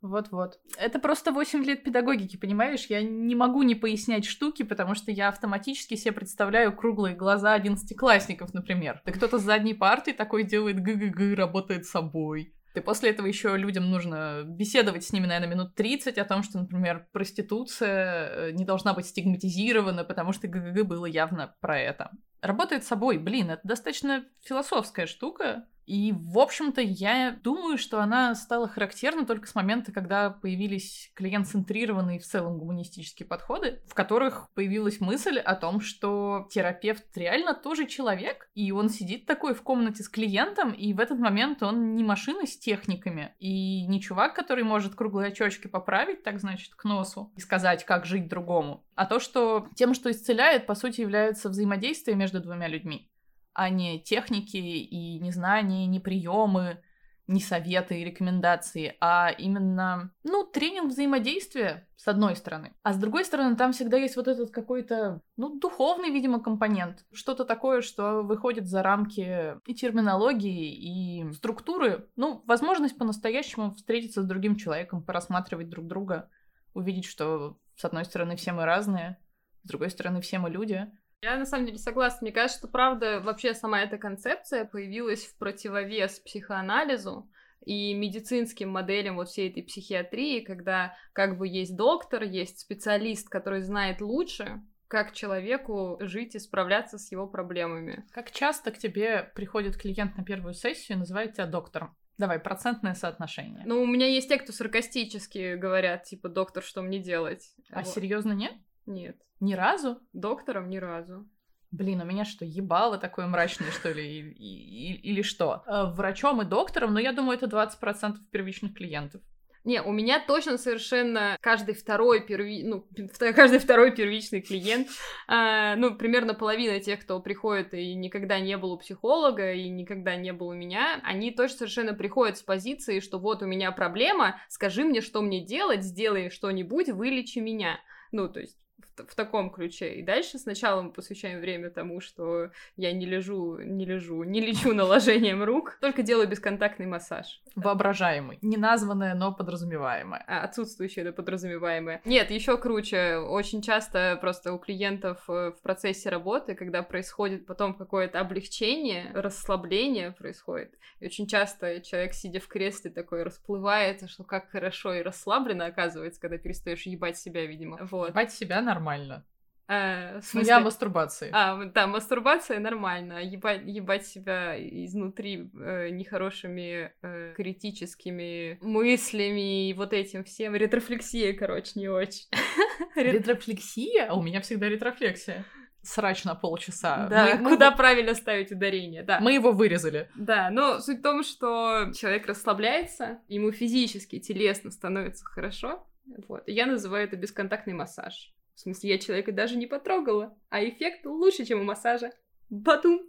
Вот-вот. 0.00 0.58
Это 0.76 0.98
просто 0.98 1.30
8 1.30 1.62
лет 1.62 1.84
педагогики, 1.84 2.36
понимаешь? 2.36 2.86
Я 2.86 3.02
не 3.02 3.36
могу 3.36 3.62
не 3.62 3.76
пояснять 3.76 4.24
штуки, 4.24 4.64
потому 4.64 4.96
что 4.96 5.12
я 5.12 5.28
автоматически 5.28 5.94
себе 5.94 6.10
представляю 6.10 6.76
круглые 6.76 7.14
глаза 7.14 7.54
одиннадцатиклассников, 7.54 8.52
например. 8.52 9.00
Да 9.06 9.12
кто-то 9.12 9.38
с 9.38 9.42
задней 9.42 9.74
парты 9.74 10.12
такой 10.12 10.42
делает 10.42 10.82
г-г-г, 10.82 11.36
работает 11.36 11.86
собой. 11.86 12.52
И 12.74 12.80
после 12.80 13.10
этого 13.10 13.26
еще 13.26 13.56
людям 13.56 13.90
нужно 13.90 14.42
беседовать 14.44 15.04
с 15.04 15.12
ними, 15.12 15.26
наверное, 15.26 15.54
минут 15.54 15.74
30 15.74 16.18
о 16.18 16.24
том, 16.24 16.42
что, 16.42 16.58
например, 16.58 17.06
проституция 17.12 18.28
э, 18.28 18.52
не 18.52 18.64
должна 18.64 18.94
быть 18.94 19.06
стигматизирована, 19.06 20.04
потому 20.04 20.32
что 20.32 20.48
ГГГ 20.48 20.86
было 20.86 21.06
явно 21.06 21.54
про 21.60 21.78
это 21.78 22.10
работает 22.42 22.84
собой. 22.84 23.18
Блин, 23.18 23.50
это 23.50 23.60
достаточно 23.64 24.24
философская 24.42 25.06
штука. 25.06 25.64
И, 25.86 26.12
в 26.12 26.38
общем-то, 26.38 26.80
я 26.80 27.36
думаю, 27.42 27.78
что 27.78 28.00
она 28.00 28.34
стала 28.34 28.68
характерна 28.68 29.26
только 29.26 29.46
с 29.46 29.54
момента, 29.54 29.92
когда 29.92 30.30
появились 30.30 31.10
клиент-центрированные 31.14 32.18
в 32.18 32.24
целом 32.24 32.58
гуманистические 32.58 33.26
подходы, 33.26 33.80
в 33.86 33.94
которых 33.94 34.50
появилась 34.54 35.00
мысль 35.00 35.38
о 35.38 35.54
том, 35.54 35.80
что 35.80 36.48
терапевт 36.50 37.04
реально 37.16 37.54
тоже 37.54 37.86
человек, 37.86 38.50
и 38.54 38.70
он 38.72 38.88
сидит 38.88 39.26
такой 39.26 39.54
в 39.54 39.62
комнате 39.62 40.02
с 40.02 40.08
клиентом, 40.08 40.72
и 40.72 40.92
в 40.92 41.00
этот 41.00 41.18
момент 41.18 41.62
он 41.62 41.96
не 41.96 42.04
машина 42.04 42.46
с 42.46 42.56
техниками, 42.56 43.34
и 43.38 43.86
не 43.86 44.00
чувак, 44.00 44.34
который 44.34 44.64
может 44.64 44.94
круглые 44.94 45.28
очечки 45.28 45.66
поправить, 45.66 46.22
так 46.22 46.40
значит, 46.40 46.74
к 46.74 46.84
носу, 46.84 47.32
и 47.36 47.40
сказать, 47.40 47.84
как 47.84 48.06
жить 48.06 48.28
другому, 48.28 48.84
а 48.94 49.06
то, 49.06 49.18
что 49.18 49.68
тем, 49.74 49.94
что 49.94 50.10
исцеляет, 50.10 50.66
по 50.66 50.74
сути, 50.74 51.00
является 51.00 51.48
взаимодействие 51.48 52.16
между 52.16 52.40
двумя 52.40 52.68
людьми 52.68 53.11
а 53.54 53.68
не 53.68 54.00
техники 54.00 54.56
и 54.56 55.18
не 55.18 55.30
знания, 55.30 55.86
не 55.86 56.00
приемы, 56.00 56.82
не 57.26 57.40
советы 57.40 58.00
и 58.00 58.04
рекомендации, 58.04 58.96
а 59.00 59.30
именно, 59.30 60.12
ну, 60.24 60.44
тренинг 60.44 60.90
взаимодействия, 60.90 61.88
с 61.96 62.08
одной 62.08 62.34
стороны. 62.36 62.74
А 62.82 62.92
с 62.92 62.98
другой 62.98 63.24
стороны, 63.24 63.56
там 63.56 63.72
всегда 63.72 63.96
есть 63.96 64.16
вот 64.16 64.26
этот 64.26 64.50
какой-то, 64.50 65.20
ну, 65.36 65.58
духовный, 65.58 66.10
видимо, 66.10 66.40
компонент. 66.40 67.04
Что-то 67.12 67.44
такое, 67.44 67.80
что 67.80 68.22
выходит 68.22 68.66
за 68.66 68.82
рамки 68.82 69.56
и 69.66 69.74
терминологии, 69.74 70.74
и 70.74 71.32
структуры. 71.32 72.08
Ну, 72.16 72.42
возможность 72.46 72.98
по-настоящему 72.98 73.74
встретиться 73.74 74.22
с 74.22 74.26
другим 74.26 74.56
человеком, 74.56 75.02
порассматривать 75.02 75.68
друг 75.68 75.86
друга, 75.86 76.28
увидеть, 76.74 77.04
что, 77.04 77.56
с 77.76 77.84
одной 77.84 78.04
стороны, 78.04 78.36
все 78.36 78.52
мы 78.52 78.64
разные, 78.64 79.18
с 79.62 79.68
другой 79.68 79.90
стороны, 79.90 80.20
все 80.20 80.38
мы 80.38 80.50
люди— 80.50 80.90
я 81.22 81.36
на 81.36 81.46
самом 81.46 81.66
деле 81.66 81.78
согласна. 81.78 82.18
Мне 82.22 82.32
кажется, 82.32 82.58
что 82.58 82.68
правда 82.68 83.20
вообще 83.20 83.54
сама 83.54 83.80
эта 83.80 83.96
концепция 83.96 84.64
появилась 84.64 85.24
в 85.24 85.38
противовес 85.38 86.18
психоанализу 86.20 87.30
и 87.64 87.94
медицинским 87.94 88.70
моделям 88.70 89.16
вот 89.16 89.28
всей 89.28 89.48
этой 89.48 89.62
психиатрии, 89.62 90.40
когда 90.40 90.96
как 91.12 91.38
бы 91.38 91.46
есть 91.46 91.76
доктор, 91.76 92.24
есть 92.24 92.58
специалист, 92.58 93.28
который 93.28 93.62
знает 93.62 94.00
лучше, 94.00 94.62
как 94.88 95.12
человеку 95.12 95.96
жить 96.00 96.34
и 96.34 96.40
справляться 96.40 96.98
с 96.98 97.12
его 97.12 97.28
проблемами. 97.28 98.04
Как 98.10 98.32
часто 98.32 98.72
к 98.72 98.78
тебе 98.78 99.30
приходит 99.36 99.76
клиент 99.76 100.16
на 100.16 100.24
первую 100.24 100.54
сессию 100.54 100.96
и 100.96 101.00
называет 101.00 101.34
тебя 101.34 101.46
доктором? 101.46 101.96
Давай, 102.18 102.40
процентное 102.40 102.94
соотношение. 102.94 103.62
Ну, 103.64 103.80
у 103.80 103.86
меня 103.86 104.06
есть 104.06 104.28
те, 104.28 104.38
кто 104.38 104.52
саркастически 104.52 105.54
говорят, 105.54 106.04
типа, 106.04 106.28
доктор, 106.28 106.62
что 106.62 106.82
мне 106.82 106.98
делать? 106.98 107.54
А 107.70 107.82
вот. 107.82 107.88
серьезно 107.88 108.32
нет? 108.32 108.52
Нет. 108.86 109.16
Ни 109.40 109.54
разу? 109.54 110.00
Доктором 110.12 110.68
ни 110.70 110.76
разу. 110.76 111.28
Блин, 111.72 112.02
у 112.02 112.04
меня 112.04 112.26
что, 112.26 112.44
ебало 112.44 112.98
такое 112.98 113.26
мрачное, 113.26 113.70
что 113.70 113.90
ли, 113.90 114.04
и, 114.04 114.30
и, 114.30 114.94
или 115.10 115.22
что? 115.22 115.62
Э, 115.66 115.86
врачом 115.86 116.42
и 116.42 116.44
доктором, 116.44 116.92
но 116.92 117.00
я 117.00 117.12
думаю, 117.12 117.38
это 117.38 117.46
20% 117.46 118.16
первичных 118.30 118.74
клиентов. 118.74 119.22
Не, 119.64 119.80
у 119.80 119.92
меня 119.92 120.20
точно 120.20 120.58
совершенно 120.58 121.38
каждый 121.40 121.74
второй 121.74 122.26
перви... 122.26 122.64
ну, 122.64 122.86
каждый 123.34 123.58
второй 123.58 123.94
первичный 123.94 124.40
клиент, 124.42 124.88
э, 125.28 125.76
ну, 125.76 125.94
примерно 125.94 126.34
половина 126.34 126.80
тех, 126.80 127.00
кто 127.00 127.20
приходит 127.20 127.72
и 127.72 127.94
никогда 127.94 128.40
не 128.40 128.58
был 128.58 128.72
у 128.72 128.78
психолога, 128.78 129.52
и 129.52 129.68
никогда 129.68 130.16
не 130.16 130.32
был 130.32 130.48
у 130.48 130.54
меня, 130.54 131.00
они 131.04 131.30
точно 131.30 131.58
совершенно 131.58 131.94
приходят 131.94 132.36
с 132.38 132.42
позиции, 132.42 133.00
что 133.00 133.18
вот 133.18 133.42
у 133.42 133.46
меня 133.46 133.70
проблема, 133.70 134.40
скажи 134.48 134.84
мне, 134.84 135.00
что 135.00 135.22
мне 135.22 135.44
делать, 135.44 135.84
сделай 135.84 136.28
что-нибудь, 136.28 136.90
вылечи 136.90 137.38
меня. 137.38 137.78
Ну, 138.10 138.28
то 138.28 138.40
есть 138.40 138.58
в, 138.96 139.14
таком 139.14 139.50
ключе. 139.50 139.94
И 139.94 140.02
дальше 140.02 140.38
сначала 140.38 140.82
мы 140.82 140.92
посвящаем 140.92 141.40
время 141.40 141.70
тому, 141.70 142.00
что 142.00 142.50
я 142.76 142.92
не 142.92 143.06
лежу, 143.06 143.58
не 143.58 143.84
лежу, 143.84 144.22
не 144.24 144.40
лечу 144.40 144.74
наложением 144.74 145.42
рук, 145.42 145.78
только 145.80 146.02
делаю 146.02 146.28
бесконтактный 146.28 146.86
массаж. 146.86 147.42
Воображаемый. 147.56 148.38
Не 148.42 148.56
названное, 148.56 149.14
но 149.14 149.32
подразумеваемое. 149.32 150.24
А, 150.26 150.42
отсутствующее, 150.44 151.04
но 151.04 151.12
подразумеваемое. 151.12 152.00
Нет, 152.04 152.30
еще 152.30 152.56
круче. 152.58 153.16
Очень 153.16 153.62
часто 153.62 154.18
просто 154.20 154.52
у 154.52 154.58
клиентов 154.58 155.24
э, 155.28 155.52
в 155.52 155.60
процессе 155.62 156.08
работы, 156.08 156.54
когда 156.54 156.82
происходит 156.82 157.46
потом 157.46 157.74
какое-то 157.74 158.20
облегчение, 158.20 159.10
расслабление 159.14 160.12
происходит. 160.12 160.74
И 161.00 161.06
очень 161.06 161.26
часто 161.26 161.80
человек, 161.80 162.14
сидя 162.14 162.40
в 162.40 162.48
кресле, 162.48 162.90
такой 162.90 163.22
расплывается, 163.22 164.08
что 164.08 164.24
как 164.24 164.50
хорошо 164.50 164.94
и 164.94 165.02
расслабленно 165.02 165.66
оказывается, 165.66 166.20
когда 166.20 166.38
перестаешь 166.38 166.82
ебать 166.86 167.18
себя, 167.18 167.44
видимо. 167.44 167.78
Вот. 167.90 168.10
Ебать 168.10 168.32
себя 168.32 168.60
нормально 168.60 168.81
нормально. 168.82 169.24
А, 169.68 170.20
в 170.20 170.24
смысле... 170.24 170.48
Я 170.48 170.60
мастурбации. 170.60 171.30
А, 171.32 171.64
да, 171.66 171.86
мастурбация 171.86 172.58
нормально. 172.58 173.24
Ебать, 173.24 173.62
ебать 173.64 174.06
себя 174.06 174.54
изнутри 174.58 175.50
э, 175.54 175.90
нехорошими 175.90 176.92
э, 177.00 177.32
критическими 177.36 178.58
мыслями 178.60 179.70
и 179.70 179.74
вот 179.74 179.92
этим 179.92 180.24
всем. 180.24 180.54
Ретрофлексия, 180.54 181.32
короче, 181.32 181.72
не 181.76 181.88
очень. 181.88 182.26
Ретрофлексия? 182.96 184.08
А 184.10 184.14
у 184.14 184.22
меня 184.22 184.40
всегда 184.40 184.68
ретрофлексия. 184.68 185.46
Срач 185.80 186.24
на 186.24 186.34
полчаса. 186.34 187.06
Да, 187.08 187.36
мы, 187.36 187.50
куда 187.50 187.70
мы... 187.70 187.76
правильно 187.76 188.14
ставить 188.14 188.52
ударение, 188.52 189.02
да. 189.02 189.20
Мы 189.20 189.32
его 189.32 189.52
вырезали. 189.52 190.10
Да, 190.16 190.50
но 190.50 190.80
суть 190.80 190.98
в 190.98 191.02
том, 191.02 191.22
что 191.22 191.90
человек 191.94 192.26
расслабляется, 192.26 193.20
ему 193.26 193.52
физически, 193.52 194.18
телесно 194.20 194.70
становится 194.70 195.24
хорошо, 195.24 195.86
вот. 196.28 196.42
Я 196.46 196.66
называю 196.66 197.04
это 197.04 197.16
бесконтактный 197.16 197.74
массаж. 197.74 198.32
В 198.54 198.60
смысле, 198.60 198.90
я 198.90 198.98
человека 198.98 199.32
даже 199.32 199.56
не 199.56 199.66
потрогала, 199.66 200.36
а 200.50 200.62
эффект 200.62 201.06
лучше, 201.06 201.44
чем 201.44 201.60
у 201.60 201.64
массажа. 201.64 202.12
Батум! 202.50 203.00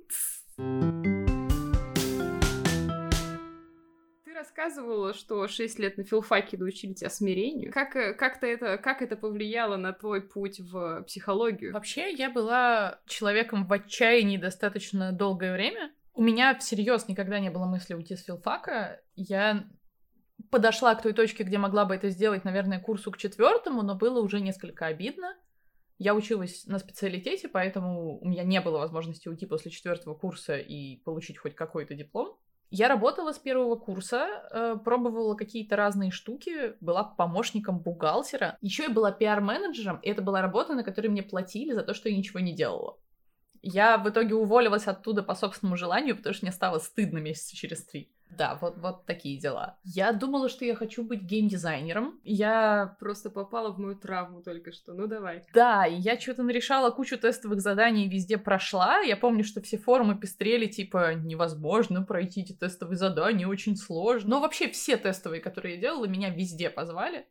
Ты 4.23 4.33
рассказывала, 4.33 5.13
что 5.13 5.47
6 5.47 5.79
лет 5.79 5.97
на 5.97 6.05
филфаке 6.05 6.57
научили 6.57 6.93
тебя 6.93 7.09
смирению. 7.09 7.73
Как, 7.73 7.95
э, 7.95 8.13
как, 8.13 8.41
это, 8.41 8.77
как 8.77 9.01
это 9.01 9.17
повлияло 9.17 9.75
на 9.75 9.91
твой 9.91 10.21
путь 10.21 10.61
в 10.61 11.03
психологию? 11.03 11.73
Вообще, 11.73 12.11
я 12.11 12.29
была 12.29 13.01
человеком 13.05 13.67
в 13.67 13.73
отчаянии 13.73 14.37
достаточно 14.37 15.11
долгое 15.11 15.53
время. 15.53 15.91
У 16.13 16.21
меня 16.21 16.57
всерьез 16.57 17.07
никогда 17.09 17.39
не 17.39 17.49
было 17.49 17.65
мысли 17.65 17.95
уйти 17.95 18.15
с 18.15 18.23
филфака. 18.23 19.01
Я 19.15 19.67
подошла 20.49 20.93
к 20.95 21.01
той 21.01 21.13
точке, 21.13 21.43
где 21.43 21.57
могла 21.57 21.85
бы 21.85 21.95
это 21.95 22.09
сделать, 22.09 22.43
наверное, 22.43 22.79
курсу 22.79 23.11
к 23.11 23.17
четвертому, 23.17 23.81
но 23.81 23.95
было 23.95 24.21
уже 24.21 24.39
несколько 24.39 24.85
обидно. 24.85 25.35
Я 25.97 26.15
училась 26.15 26.65
на 26.65 26.79
специалитете, 26.79 27.47
поэтому 27.47 28.19
у 28.19 28.27
меня 28.27 28.43
не 28.43 28.59
было 28.61 28.79
возможности 28.79 29.27
уйти 29.27 29.45
после 29.45 29.71
четвертого 29.71 30.15
курса 30.15 30.57
и 30.57 30.97
получить 30.97 31.37
хоть 31.37 31.55
какой-то 31.55 31.93
диплом. 31.95 32.37
Я 32.75 32.87
работала 32.87 33.33
с 33.33 33.37
первого 33.37 33.75
курса, 33.75 34.49
э, 34.51 34.75
пробовала 34.83 35.35
какие-то 35.35 35.75
разные 35.75 36.09
штуки, 36.09 36.73
была 36.81 37.03
помощником 37.03 37.79
бухгалтера, 37.79 38.57
еще 38.61 38.85
и 38.85 38.91
была 38.91 39.11
пиар-менеджером, 39.11 39.99
и 40.01 40.09
это 40.09 40.23
была 40.23 40.41
работа, 40.41 40.73
на 40.73 40.83
которой 40.83 41.07
мне 41.07 41.21
платили 41.21 41.73
за 41.73 41.83
то, 41.83 41.93
что 41.93 42.09
я 42.09 42.17
ничего 42.17 42.39
не 42.39 42.53
делала. 42.53 42.97
Я 43.61 43.97
в 43.97 44.09
итоге 44.09 44.35
уволилась 44.35 44.87
оттуда 44.87 45.23
по 45.23 45.35
собственному 45.35 45.77
желанию, 45.77 46.17
потому 46.17 46.33
что 46.33 46.45
мне 46.45 46.51
стало 46.51 46.79
стыдно 46.79 47.19
месяца 47.19 47.55
через 47.55 47.85
три. 47.85 48.12
Да, 48.29 48.57
вот, 48.61 48.77
вот 48.77 49.05
такие 49.05 49.39
дела. 49.39 49.77
Я 49.83 50.11
думала, 50.11 50.49
что 50.49 50.65
я 50.65 50.75
хочу 50.75 51.03
быть 51.03 51.21
геймдизайнером. 51.21 52.19
Я 52.23 52.95
просто 52.99 53.29
попала 53.29 53.71
в 53.71 53.79
мою 53.79 53.95
травму 53.95 54.41
только 54.41 54.71
что. 54.71 54.93
Ну 54.93 55.07
давай. 55.07 55.43
Да, 55.53 55.85
и 55.85 55.95
я 55.95 56.19
что-то 56.19 56.43
нарешала 56.43 56.89
кучу 56.89 57.17
тестовых 57.17 57.61
заданий, 57.61 58.09
везде 58.09 58.37
прошла. 58.37 58.99
Я 58.99 59.17
помню, 59.17 59.43
что 59.43 59.61
все 59.61 59.77
форумы 59.77 60.17
пестрели, 60.17 60.65
типа, 60.65 61.13
невозможно 61.13 62.01
пройти 62.01 62.41
эти 62.41 62.53
тестовые 62.53 62.97
задания, 62.97 63.47
очень 63.47 63.75
сложно. 63.75 64.31
Но 64.31 64.41
вообще 64.41 64.69
все 64.69 64.97
тестовые, 64.97 65.41
которые 65.41 65.75
я 65.75 65.81
делала, 65.81 66.05
меня 66.05 66.29
везде 66.29 66.69
позвали. 66.69 67.27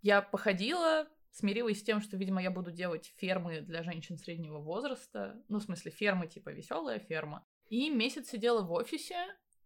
Я 0.00 0.22
походила, 0.22 1.06
смирилась 1.32 1.80
с 1.80 1.82
тем, 1.82 2.00
что, 2.00 2.16
видимо, 2.16 2.42
я 2.42 2.50
буду 2.50 2.70
делать 2.70 3.12
фермы 3.16 3.60
для 3.60 3.82
женщин 3.82 4.16
среднего 4.16 4.58
возраста. 4.58 5.42
Ну, 5.48 5.58
в 5.58 5.62
смысле, 5.62 5.90
фермы, 5.90 6.28
типа, 6.28 6.50
веселая 6.50 6.98
ферма. 6.98 7.44
И 7.68 7.90
месяц 7.90 8.28
сидела 8.28 8.62
в 8.62 8.72
офисе, 8.72 9.16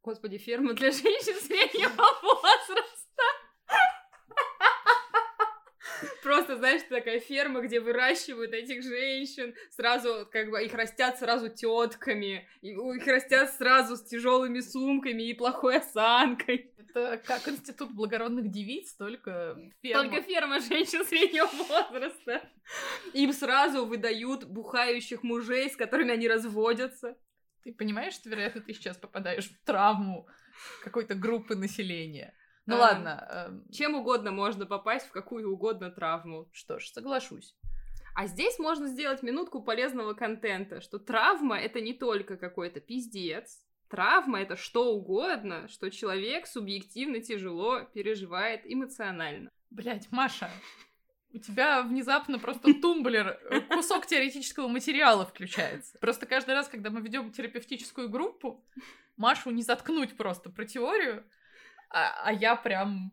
Господи, 0.02 0.38
ферма 0.38 0.72
для 0.72 0.90
женщин 0.90 1.34
среднего 1.34 1.90
возраста. 2.22 3.22
Просто, 6.22 6.56
знаешь, 6.56 6.82
такая 6.88 7.20
ферма, 7.20 7.60
где 7.60 7.80
выращивают 7.80 8.52
этих 8.52 8.82
женщин, 8.82 9.54
сразу, 9.70 10.26
как 10.30 10.50
бы, 10.50 10.62
их 10.62 10.72
растят 10.72 11.18
сразу 11.18 11.50
тетками, 11.50 12.48
их 12.62 13.06
растят 13.06 13.52
сразу 13.54 13.96
с 13.96 14.04
тяжелыми 14.04 14.60
сумками 14.60 15.24
и 15.24 15.34
плохой 15.34 15.78
осанкой. 15.78 16.72
Это 16.78 17.20
как 17.24 17.46
институт 17.48 17.92
благородных 17.92 18.50
девиц, 18.50 18.94
только 18.94 19.56
ферма. 19.82 20.02
Только 20.10 20.22
ферма 20.22 20.60
женщин 20.60 21.04
среднего 21.04 21.46
возраста. 21.46 22.42
Им 23.12 23.32
сразу 23.32 23.84
выдают 23.84 24.44
бухающих 24.44 25.22
мужей, 25.22 25.70
с 25.70 25.76
которыми 25.76 26.12
они 26.12 26.26
разводятся. 26.26 27.16
Ты 27.62 27.72
понимаешь, 27.72 28.14
что, 28.14 28.28
вероятно, 28.30 28.60
ты 28.60 28.72
сейчас 28.74 28.96
попадаешь 28.96 29.50
в 29.50 29.64
травму 29.64 30.28
какой-то 30.82 31.14
группы 31.14 31.54
населения. 31.54 32.34
Ну 32.66 32.76
а, 32.76 32.78
ладно. 32.78 33.28
Э... 33.30 33.72
Чем 33.72 33.94
угодно 33.94 34.30
можно 34.30 34.66
попасть 34.66 35.06
в 35.06 35.12
какую 35.12 35.52
угодно 35.52 35.90
травму. 35.90 36.48
Что 36.52 36.78
ж, 36.78 36.86
соглашусь. 36.86 37.56
А 38.14 38.26
здесь 38.26 38.58
можно 38.58 38.88
сделать 38.88 39.22
минутку 39.22 39.62
полезного 39.62 40.14
контента, 40.14 40.80
что 40.80 40.98
травма 40.98 41.58
это 41.58 41.80
не 41.80 41.94
только 41.94 42.36
какой-то 42.36 42.80
пиздец. 42.80 43.60
Травма 43.88 44.40
это 44.40 44.56
что 44.56 44.94
угодно, 44.94 45.68
что 45.68 45.90
человек 45.90 46.46
субъективно 46.46 47.20
тяжело 47.20 47.82
переживает 47.92 48.62
эмоционально. 48.64 49.50
Блять, 49.70 50.10
Маша, 50.12 50.50
у 51.32 51.38
тебя 51.38 51.82
внезапно 51.82 52.38
просто 52.38 52.74
тумблер, 52.80 53.38
э, 53.50 53.60
кусок 53.60 54.06
теоретического 54.06 54.68
материала 54.68 55.24
включается. 55.24 55.98
Просто 55.98 56.26
каждый 56.26 56.54
раз, 56.54 56.68
когда 56.68 56.90
мы 56.90 57.00
ведем 57.00 57.30
терапевтическую 57.32 58.08
группу, 58.08 58.64
Машу 59.16 59.50
не 59.50 59.62
заткнуть 59.62 60.16
просто 60.16 60.50
про 60.50 60.64
теорию, 60.64 61.24
а, 61.90 62.24
а 62.24 62.32
я 62.32 62.56
прям... 62.56 63.12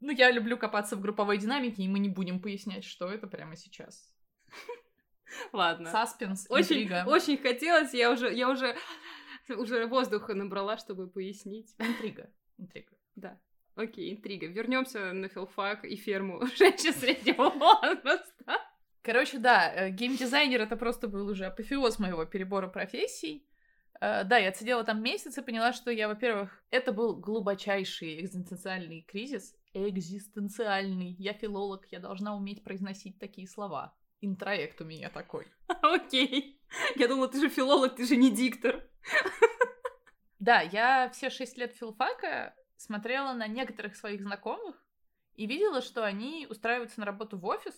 Ну, 0.00 0.12
я 0.12 0.30
люблю 0.30 0.58
копаться 0.58 0.96
в 0.96 1.00
групповой 1.00 1.38
динамике, 1.38 1.82
и 1.82 1.88
мы 1.88 1.98
не 1.98 2.08
будем 2.08 2.40
пояснять, 2.40 2.84
что 2.84 3.08
это 3.08 3.26
прямо 3.26 3.56
сейчас. 3.56 4.12
Ладно. 5.52 5.90
Саспенс, 5.90 6.46
очень, 6.48 6.82
интрига. 6.82 7.04
Очень 7.06 7.38
хотелось, 7.38 7.94
я 7.94 8.10
уже, 8.10 8.32
я 8.32 8.50
уже, 8.50 8.76
уже 9.48 9.86
воздуха 9.86 10.34
набрала, 10.34 10.76
чтобы 10.76 11.08
пояснить. 11.08 11.74
Интрига, 11.78 12.30
интрига. 12.58 12.92
Да. 13.14 13.40
Окей, 13.76 14.14
интрига. 14.14 14.46
Вернемся 14.46 15.12
на 15.12 15.28
филфак 15.28 15.84
и 15.84 15.96
ферму 15.96 16.40
женщин 16.56 16.94
среднего 16.94 17.50
возраста. 17.50 18.58
Короче, 19.02 19.38
да, 19.38 19.70
э, 19.72 19.90
геймдизайнер 19.90 20.62
это 20.62 20.76
просто 20.76 21.08
был 21.08 21.28
уже 21.28 21.44
апофеоз 21.44 21.98
моего 21.98 22.24
перебора 22.24 22.68
профессий. 22.68 23.46
Uh, 23.98 24.24
да, 24.24 24.36
я 24.36 24.50
отсидела 24.50 24.84
там 24.84 25.02
месяц 25.02 25.38
и 25.38 25.42
поняла, 25.42 25.72
что 25.72 25.90
я, 25.90 26.08
во-первых, 26.08 26.62
это 26.70 26.92
был 26.92 27.16
глубочайший 27.16 28.20
экзистенциальный 28.20 29.02
кризис. 29.02 29.54
Экзистенциальный. 29.72 31.14
Я 31.18 31.32
филолог, 31.32 31.86
я 31.90 31.98
должна 31.98 32.34
уметь 32.36 32.62
произносить 32.62 33.18
такие 33.18 33.46
слова. 33.46 33.96
Интроект 34.20 34.80
у 34.82 34.84
меня 34.84 35.08
такой. 35.08 35.46
Окей. 35.82 36.60
Я 36.96 37.08
думала, 37.08 37.28
ты 37.28 37.40
же 37.40 37.48
филолог, 37.48 37.96
ты 37.96 38.06
же 38.06 38.16
не 38.16 38.30
диктор. 38.30 38.86
Да, 40.38 40.60
я 40.60 41.08
все 41.10 41.30
шесть 41.30 41.56
лет 41.56 41.74
филфака 41.74 42.54
смотрела 42.76 43.32
на 43.32 43.46
некоторых 43.46 43.96
своих 43.96 44.22
знакомых 44.22 44.76
и 45.34 45.46
видела, 45.46 45.82
что 45.82 46.04
они 46.04 46.46
устраиваются 46.48 47.00
на 47.00 47.06
работу 47.06 47.38
в 47.38 47.44
офис, 47.46 47.74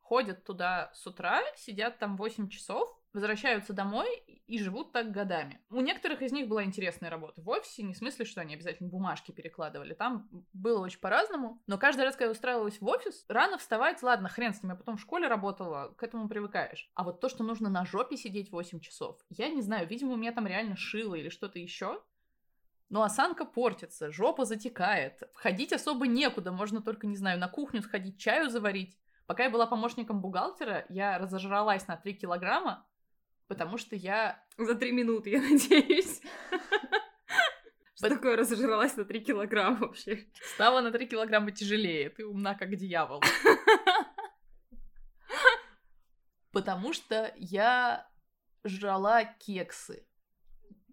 ходят 0.00 0.44
туда 0.44 0.90
с 0.94 1.06
утра, 1.06 1.40
сидят 1.56 1.98
там 1.98 2.16
8 2.16 2.48
часов, 2.48 3.00
возвращаются 3.12 3.72
домой 3.72 4.08
и 4.46 4.58
живут 4.58 4.92
так 4.92 5.10
годами. 5.12 5.60
У 5.70 5.80
некоторых 5.80 6.22
из 6.22 6.32
них 6.32 6.48
была 6.48 6.64
интересная 6.64 7.10
работа 7.10 7.40
в 7.40 7.48
офисе, 7.48 7.82
не 7.82 7.94
в 7.94 7.96
смысле, 7.96 8.24
что 8.24 8.40
они 8.40 8.54
обязательно 8.54 8.88
бумажки 8.88 9.30
перекладывали. 9.32 9.94
Там 9.94 10.28
было 10.52 10.80
очень 10.80 10.98
по-разному. 11.00 11.62
Но 11.66 11.78
каждый 11.78 12.02
раз, 12.02 12.14
когда 12.14 12.26
я 12.26 12.30
устраивалась 12.32 12.80
в 12.80 12.86
офис, 12.86 13.24
рано 13.28 13.58
вставать, 13.58 14.02
ладно, 14.02 14.28
хрен 14.28 14.54
с 14.54 14.62
ним, 14.62 14.72
я 14.72 14.76
потом 14.76 14.96
в 14.96 15.00
школе 15.00 15.28
работала, 15.28 15.94
к 15.96 16.02
этому 16.02 16.28
привыкаешь. 16.28 16.90
А 16.94 17.04
вот 17.04 17.20
то, 17.20 17.28
что 17.28 17.44
нужно 17.44 17.68
на 17.68 17.84
жопе 17.84 18.16
сидеть 18.16 18.50
8 18.50 18.80
часов, 18.80 19.18
я 19.28 19.48
не 19.48 19.62
знаю, 19.62 19.86
видимо, 19.86 20.14
у 20.14 20.16
меня 20.16 20.32
там 20.32 20.46
реально 20.46 20.76
шило 20.76 21.14
или 21.14 21.28
что-то 21.28 21.58
еще. 21.58 22.02
Но 22.90 23.04
осанка 23.04 23.44
портится, 23.44 24.10
жопа 24.10 24.44
затекает. 24.44 25.22
Входить 25.32 25.72
особо 25.72 26.08
некуда, 26.08 26.50
можно 26.50 26.82
только, 26.82 27.06
не 27.06 27.16
знаю, 27.16 27.38
на 27.38 27.48
кухню 27.48 27.82
сходить, 27.82 28.18
чаю 28.18 28.50
заварить. 28.50 28.98
Пока 29.26 29.44
я 29.44 29.50
была 29.50 29.66
помощником 29.66 30.20
бухгалтера, 30.20 30.86
я 30.88 31.16
разожралась 31.18 31.86
на 31.86 31.96
3 31.96 32.14
килограмма, 32.14 32.84
потому 33.46 33.78
что 33.78 33.94
я... 33.94 34.44
За 34.58 34.74
3 34.74 34.90
минуты, 34.90 35.30
я 35.30 35.40
надеюсь. 35.40 36.20
Что 37.94 38.08
такое 38.08 38.36
разожралась 38.36 38.96
на 38.96 39.04
3 39.04 39.20
килограмма 39.20 39.78
вообще? 39.78 40.26
Стала 40.54 40.80
на 40.80 40.90
3 40.90 41.06
килограмма 41.06 41.52
тяжелее, 41.52 42.10
ты 42.10 42.26
умна 42.26 42.56
как 42.56 42.74
дьявол. 42.74 43.22
Потому 46.50 46.92
что 46.92 47.32
я 47.36 48.10
жрала 48.64 49.24
кексы 49.24 50.09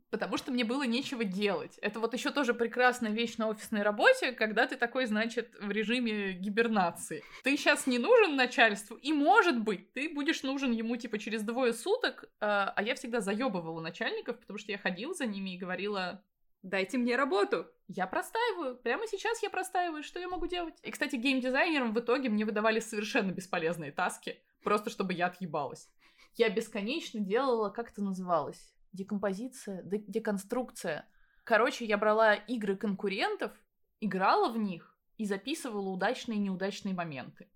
потому 0.10 0.38
что 0.38 0.52
мне 0.52 0.64
было 0.64 0.84
нечего 0.84 1.24
делать. 1.24 1.78
Это 1.82 2.00
вот 2.00 2.14
еще 2.14 2.32
тоже 2.32 2.54
прекрасная 2.54 3.12
вещь 3.12 3.38
на 3.38 3.48
офисной 3.48 3.82
работе, 3.82 4.32
когда 4.32 4.68
ты 4.68 4.76
такой, 4.76 5.06
значит, 5.06 5.54
в 5.60 5.70
режиме 5.72 6.34
гибернации. 6.34 7.24
Ты 7.44 7.58
сейчас 7.58 7.88
не 7.88 8.00
нужен 8.00 8.36
начальству, 8.36 8.96
и 8.96 9.14
может 9.14 9.60
быть, 9.60 9.94
ты 9.94 10.10
будешь 10.10 10.44
нужен 10.44 10.72
ему 10.72 10.96
типа 10.96 11.20
через 11.20 11.44
двое 11.44 11.74
суток, 11.74 12.26
а, 12.40 12.74
а 12.76 12.84
я 12.84 12.96
всегда 12.96 13.20
заебывала 13.20 13.82
начальников, 13.82 14.40
потому 14.40 14.58
что 14.58 14.72
я 14.72 14.78
ходила 14.78 15.14
за 15.14 15.26
ними 15.26 15.56
и 15.56 15.58
говорила, 15.58 16.24
Дайте 16.64 16.98
мне 16.98 17.16
работу. 17.16 17.68
Я 17.88 18.08
простаиваю. 18.08 18.76
Прямо 18.78 19.08
сейчас 19.08 19.42
я 19.44 19.50
простаиваю. 19.50 20.04
Что 20.04 20.20
я 20.20 20.28
могу 20.28 20.48
делать? 20.48 20.74
И, 20.84 20.92
кстати, 20.92 21.16
геймдизайнерам 21.16 21.94
в 21.94 22.00
итоге 22.00 22.30
мне 22.30 22.46
выдавали 22.46 22.80
совершенно 22.80 23.32
бесполезные 23.32 23.92
таски, 23.92 24.42
просто 24.64 24.90
чтобы 24.90 25.14
я 25.14 25.28
отъебалась. 25.28 25.88
Я 26.36 26.50
бесконечно 26.50 27.20
делала, 27.20 27.70
как 27.70 27.92
это 27.92 28.04
называлось? 28.04 28.74
Декомпозиция, 28.94 29.84
деконструкция. 29.84 31.08
Короче, 31.44 31.86
я 31.86 31.98
брала 31.98 32.36
игры 32.36 32.76
конкурентов, 32.76 33.52
играла 34.00 34.52
в 34.52 34.58
них 34.58 34.98
и 35.18 35.26
записывала 35.26 35.90
удачные 35.90 36.38
и 36.38 36.42
неудачные 36.42 36.94
моменты. 36.94 37.50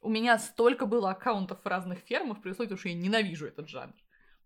У 0.00 0.10
меня 0.10 0.38
столько 0.38 0.86
было 0.86 1.10
аккаунтов 1.10 1.62
в 1.62 1.66
разных 1.66 2.00
фермах, 2.00 2.42
при 2.42 2.50
условии, 2.50 2.76
что 2.76 2.88
я 2.88 2.94
ненавижу 2.94 3.46
этот 3.46 3.68
жанр. 3.68 3.94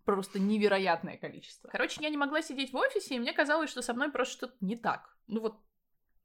Просто 0.05 0.39
невероятное 0.39 1.17
количество. 1.17 1.67
Короче, 1.67 2.01
я 2.01 2.09
не 2.09 2.17
могла 2.17 2.41
сидеть 2.41 2.71
в 2.71 2.77
офисе, 2.77 3.15
и 3.15 3.19
мне 3.19 3.33
казалось, 3.33 3.69
что 3.69 3.81
со 3.81 3.93
мной 3.93 4.11
просто 4.11 4.33
что-то 4.33 4.55
не 4.61 4.77
так. 4.77 5.17
Ну 5.27 5.41
вот, 5.41 5.59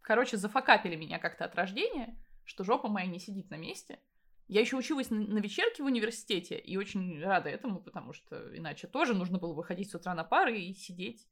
короче, 0.01 0.37
зафакапили 0.37 0.97
меня 0.97 1.19
как-то 1.19 1.45
от 1.45 1.55
рождения, 1.55 2.17
что 2.45 2.65
жопа 2.65 2.89
моя 2.89 3.07
не 3.07 3.19
сидит 3.19 3.51
на 3.51 3.57
месте. 3.57 3.99
Я 4.47 4.61
еще 4.61 4.77
училась 4.77 5.11
на, 5.11 5.39
вечерке 5.39 5.83
в 5.83 5.87
университете 5.87 6.59
и 6.59 6.77
очень 6.77 7.21
рада 7.23 7.49
этому, 7.49 7.81
потому 7.81 8.13
что 8.13 8.57
иначе 8.57 8.87
тоже 8.87 9.15
нужно 9.15 9.39
было 9.39 9.55
выходить 9.55 9.91
с 9.91 9.95
утра 9.95 10.15
на 10.15 10.25
пары 10.25 10.61
и 10.61 10.75
сидеть 10.75 11.27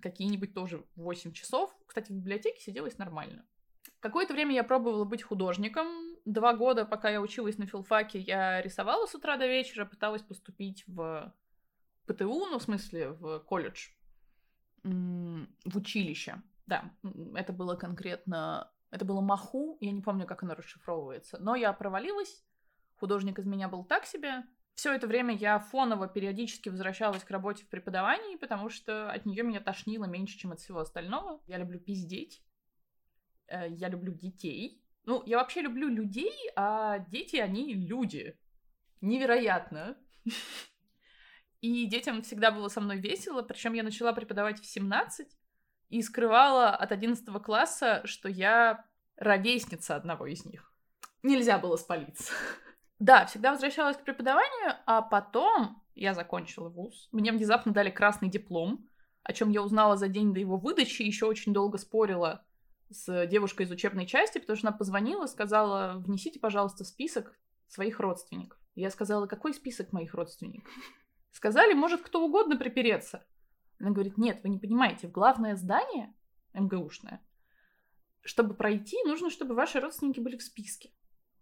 какие-нибудь 0.00 0.54
тоже 0.54 0.84
8 0.96 1.32
часов. 1.32 1.76
Кстати, 1.86 2.12
в 2.12 2.14
библиотеке 2.14 2.60
сиделось 2.60 2.98
нормально. 2.98 3.44
Какое-то 4.00 4.34
время 4.34 4.54
я 4.54 4.64
пробовала 4.64 5.04
быть 5.04 5.22
художником. 5.22 6.16
Два 6.24 6.54
года, 6.54 6.84
пока 6.84 7.10
я 7.10 7.20
училась 7.20 7.58
на 7.58 7.66
филфаке, 7.66 8.20
я 8.20 8.62
рисовала 8.62 9.06
с 9.06 9.14
утра 9.14 9.36
до 9.36 9.46
вечера, 9.46 9.84
пыталась 9.84 10.22
поступить 10.22 10.84
в 10.86 11.34
ПТУ, 12.06 12.46
ну, 12.46 12.58
в 12.58 12.62
смысле, 12.62 13.10
в 13.10 13.40
колледж, 13.40 13.90
в 14.84 15.76
училище. 15.76 16.42
Да, 16.66 16.92
это 17.34 17.52
было 17.52 17.74
конкретно 17.74 18.71
Это 18.92 19.06
было 19.06 19.22
Маху, 19.22 19.78
я 19.80 19.90
не 19.90 20.02
помню, 20.02 20.26
как 20.26 20.42
оно 20.42 20.54
расшифровывается. 20.54 21.38
Но 21.40 21.56
я 21.56 21.72
провалилась, 21.72 22.44
художник 22.96 23.38
из 23.38 23.46
меня 23.46 23.66
был 23.66 23.84
так 23.84 24.04
себе. 24.04 24.44
Все 24.74 24.92
это 24.92 25.06
время 25.06 25.34
я 25.34 25.58
фоново 25.58 26.08
периодически 26.08 26.68
возвращалась 26.68 27.24
к 27.24 27.30
работе 27.30 27.64
в 27.64 27.68
преподавании, 27.68 28.36
потому 28.36 28.68
что 28.68 29.10
от 29.10 29.24
нее 29.24 29.44
меня 29.44 29.60
тошнило 29.60 30.04
меньше, 30.04 30.38
чем 30.38 30.52
от 30.52 30.60
всего 30.60 30.80
остального. 30.80 31.40
Я 31.46 31.56
люблю 31.56 31.80
пиздеть. 31.80 32.42
Э, 33.48 33.66
я 33.70 33.88
люблю 33.88 34.12
детей. 34.12 34.84
Ну, 35.04 35.22
я 35.24 35.38
вообще 35.38 35.62
люблю 35.62 35.88
людей, 35.88 36.34
а 36.54 36.98
дети, 36.98 37.36
они 37.36 37.72
люди. 37.72 38.38
Невероятно. 39.00 39.96
И 41.62 41.86
детям 41.86 42.20
всегда 42.22 42.50
было 42.50 42.68
со 42.68 42.82
мной 42.82 42.98
весело, 42.98 43.40
причем 43.40 43.72
я 43.72 43.84
начала 43.84 44.12
преподавать 44.12 44.60
в 44.60 44.66
17 44.66 45.28
и 45.92 46.00
скрывала 46.00 46.70
от 46.70 46.90
11 46.90 47.22
класса, 47.42 48.00
что 48.06 48.28
я 48.30 48.86
ровесница 49.16 49.94
одного 49.94 50.26
из 50.26 50.46
них. 50.46 50.72
Нельзя 51.22 51.58
было 51.58 51.76
спалиться. 51.76 52.32
Да, 52.98 53.26
всегда 53.26 53.52
возвращалась 53.52 53.98
к 53.98 54.02
преподаванию, 54.04 54.76
а 54.86 55.02
потом 55.02 55.82
я 55.94 56.14
закончила 56.14 56.70
вуз. 56.70 57.10
Мне 57.12 57.30
внезапно 57.30 57.72
дали 57.72 57.90
красный 57.90 58.30
диплом, 58.30 58.88
о 59.22 59.34
чем 59.34 59.50
я 59.50 59.62
узнала 59.62 59.98
за 59.98 60.08
день 60.08 60.32
до 60.32 60.40
его 60.40 60.56
выдачи, 60.56 61.02
еще 61.02 61.26
очень 61.26 61.52
долго 61.52 61.76
спорила 61.76 62.42
с 62.88 63.26
девушкой 63.26 63.66
из 63.66 63.70
учебной 63.70 64.06
части, 64.06 64.38
потому 64.38 64.56
что 64.56 64.68
она 64.68 64.76
позвонила, 64.76 65.26
сказала, 65.26 65.98
внесите, 65.98 66.40
пожалуйста, 66.40 66.84
список 66.84 67.38
своих 67.68 68.00
родственников. 68.00 68.58
Я 68.74 68.88
сказала, 68.90 69.26
какой 69.26 69.52
список 69.52 69.92
моих 69.92 70.14
родственников? 70.14 70.72
Сказали, 71.32 71.74
может 71.74 72.00
кто 72.00 72.24
угодно 72.24 72.56
припереться. 72.56 73.26
Она 73.82 73.90
говорит, 73.90 74.16
нет, 74.16 74.40
вы 74.44 74.48
не 74.48 74.60
понимаете, 74.60 75.08
в 75.08 75.10
главное 75.10 75.56
здание, 75.56 76.14
МГУшное, 76.54 77.20
чтобы 78.20 78.54
пройти, 78.54 78.96
нужно, 79.04 79.28
чтобы 79.28 79.56
ваши 79.56 79.80
родственники 79.80 80.20
были 80.20 80.36
в 80.36 80.42
списке. 80.42 80.92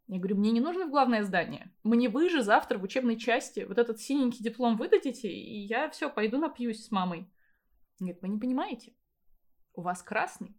Я 0.07 0.18
говорю, 0.18 0.38
мне 0.38 0.50
не 0.50 0.61
нужно 0.61 0.87
в 0.87 0.90
главное 0.90 1.22
здание. 1.22 1.70
Мне 1.83 2.09
вы 2.09 2.31
же 2.31 2.42
завтра 2.42 2.79
в 2.79 2.83
учебной 2.83 3.18
части 3.18 3.66
вот 3.68 3.76
этот 3.76 4.00
синенький 4.00 4.42
диплом 4.42 4.79
выдадите, 4.79 5.31
и 5.31 5.66
я 5.66 5.90
все, 5.90 6.09
пойду 6.09 6.38
напьюсь 6.38 6.87
с 6.87 6.90
мамой. 6.90 7.31
Говорит, 7.98 8.22
вы 8.22 8.29
не 8.29 8.38
понимаете, 8.38 8.94
у 9.74 9.83
вас 9.83 10.03
красный. 10.03 10.57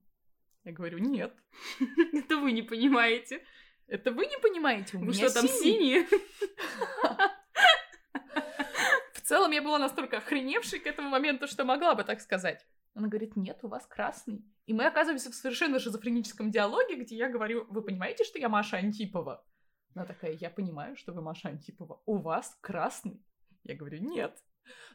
Я 0.63 0.73
говорю, 0.73 0.99
нет. 0.99 1.33
Это 2.13 2.37
вы 2.37 2.51
не 2.51 2.61
понимаете. 2.61 3.43
Это 3.87 4.11
вы 4.11 4.27
не 4.27 4.37
понимаете, 4.37 4.97
у 4.97 4.99
Вы 4.99 5.07
меня 5.07 5.29
что, 5.29 5.41
там 5.41 5.47
синие? 5.47 6.07
В 9.21 9.27
целом 9.27 9.51
я 9.51 9.61
была 9.61 9.77
настолько 9.77 10.17
охреневшей 10.17 10.79
к 10.79 10.87
этому 10.87 11.09
моменту, 11.09 11.47
что 11.47 11.63
могла 11.63 11.93
бы 11.93 12.03
так 12.03 12.21
сказать. 12.21 12.65
Она 12.95 13.07
говорит, 13.07 13.35
нет, 13.35 13.59
у 13.61 13.67
вас 13.67 13.85
красный. 13.85 14.43
И 14.65 14.73
мы 14.73 14.85
оказываемся 14.85 15.29
в 15.29 15.35
совершенно 15.35 15.79
шизофреническом 15.79 16.49
диалоге, 16.49 16.95
где 16.95 17.15
я 17.15 17.29
говорю, 17.29 17.67
вы 17.69 17.83
понимаете, 17.83 18.23
что 18.23 18.39
я 18.39 18.49
Маша 18.49 18.77
Антипова? 18.77 19.45
Она 19.93 20.05
такая, 20.05 20.31
я 20.31 20.49
понимаю, 20.49 20.95
что 20.97 21.13
вы 21.13 21.21
Маша 21.21 21.49
Антипова. 21.49 22.01
У 22.05 22.17
вас 22.17 22.57
красный? 22.61 23.23
Я 23.63 23.75
говорю, 23.75 23.99
нет. 23.99 24.35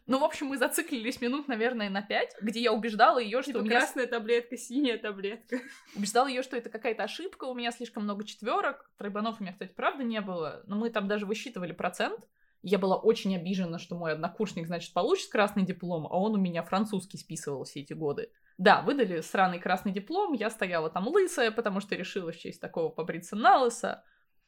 Ну, 0.07 0.19
в 0.19 0.25
общем, 0.25 0.47
мы 0.49 0.59
зациклились 0.59 1.21
минут, 1.21 1.47
наверное, 1.47 1.89
на 1.89 2.03
пять, 2.03 2.35
где 2.41 2.61
я 2.61 2.73
убеждала 2.73 3.19
ее, 3.19 3.43
что 3.43 3.53
Типа 3.53 3.59
у 3.59 3.63
меня... 3.63 3.79
красная 3.79 4.07
таблетка, 4.09 4.57
синяя 4.57 4.99
таблетка. 4.99 5.61
Убеждала 5.95 6.27
ее, 6.27 6.43
что 6.43 6.57
это 6.57 6.69
какая-то 6.69 7.05
ошибка, 7.05 7.45
у 7.45 7.55
меня 7.55 7.71
слишком 7.71 8.03
много 8.03 8.25
четверок. 8.25 8.91
Тройбанов 8.99 9.39
у 9.39 9.43
меня, 9.43 9.53
кстати, 9.53 9.73
правда 9.73 10.03
не 10.03 10.21
было, 10.21 10.63
но 10.67 10.77
мы 10.77 10.91
там 10.91 11.07
даже 11.07 11.27
высчитывали 11.27 11.73
процент. 11.73 12.27
Я 12.69 12.81
была 12.81 12.97
очень 12.97 13.37
обижена, 13.37 13.79
что 13.79 13.95
мой 13.95 14.11
однокурсник, 14.11 14.67
значит, 14.67 14.93
получит 14.93 15.31
красный 15.31 15.63
диплом, 15.65 16.09
а 16.11 16.19
он 16.19 16.35
у 16.35 16.37
меня 16.37 16.65
французский 16.65 17.17
списывал 17.17 17.63
все 17.63 17.83
эти 17.83 17.93
годы. 17.93 18.33
Да, 18.59 18.83
выдали 18.83 19.21
сраный 19.21 19.61
красный 19.61 19.93
диплом, 19.93 20.33
я 20.33 20.51
стояла 20.51 20.91
там 20.91 21.07
лысая, 21.07 21.53
потому 21.53 21.79
что 21.79 21.95
решила 21.95 22.33
в 22.33 22.37
честь 22.37 22.61
такого 22.61 22.89
побриться 22.89 23.37
на 23.37 23.59
лысо. 23.59 24.03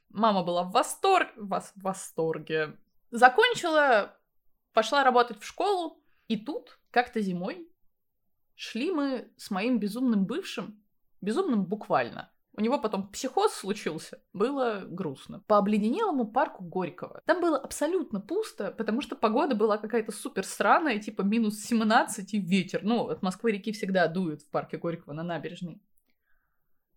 Мама 0.08 0.42
была 0.42 0.64
в 0.64 0.72
восторге, 0.72 1.30
в 1.36 1.62
восторге. 1.76 2.76
Закончила, 3.12 4.18
пошла 4.72 5.04
работать 5.04 5.38
в 5.38 5.46
школу, 5.46 6.02
и 6.26 6.36
тут, 6.36 6.80
как-то 6.90 7.20
зимой, 7.20 7.70
шли 8.56 8.90
мы 8.90 9.32
с 9.36 9.48
моим 9.52 9.78
безумным 9.78 10.26
бывшим, 10.26 10.82
безумным 11.20 11.66
буквально, 11.66 12.32
у 12.58 12.60
него 12.60 12.78
потом 12.80 13.08
психоз 13.08 13.52
случился. 13.52 14.20
Было 14.32 14.82
грустно. 14.84 15.44
По 15.46 15.58
обледенелому 15.58 16.26
парку 16.26 16.64
Горького. 16.64 17.22
Там 17.24 17.40
было 17.40 17.56
абсолютно 17.56 18.20
пусто, 18.20 18.72
потому 18.72 19.00
что 19.00 19.14
погода 19.14 19.54
была 19.54 19.78
какая-то 19.78 20.10
супер 20.10 20.44
сраная, 20.44 20.98
типа 20.98 21.22
минус 21.22 21.60
17 21.60 22.34
и 22.34 22.40
ветер. 22.40 22.80
Ну, 22.82 23.08
от 23.08 23.22
Москвы-реки 23.22 23.70
всегда 23.70 24.08
дует 24.08 24.42
в 24.42 24.50
парке 24.50 24.76
Горького 24.76 25.12
на 25.12 25.22
набережной. 25.22 25.80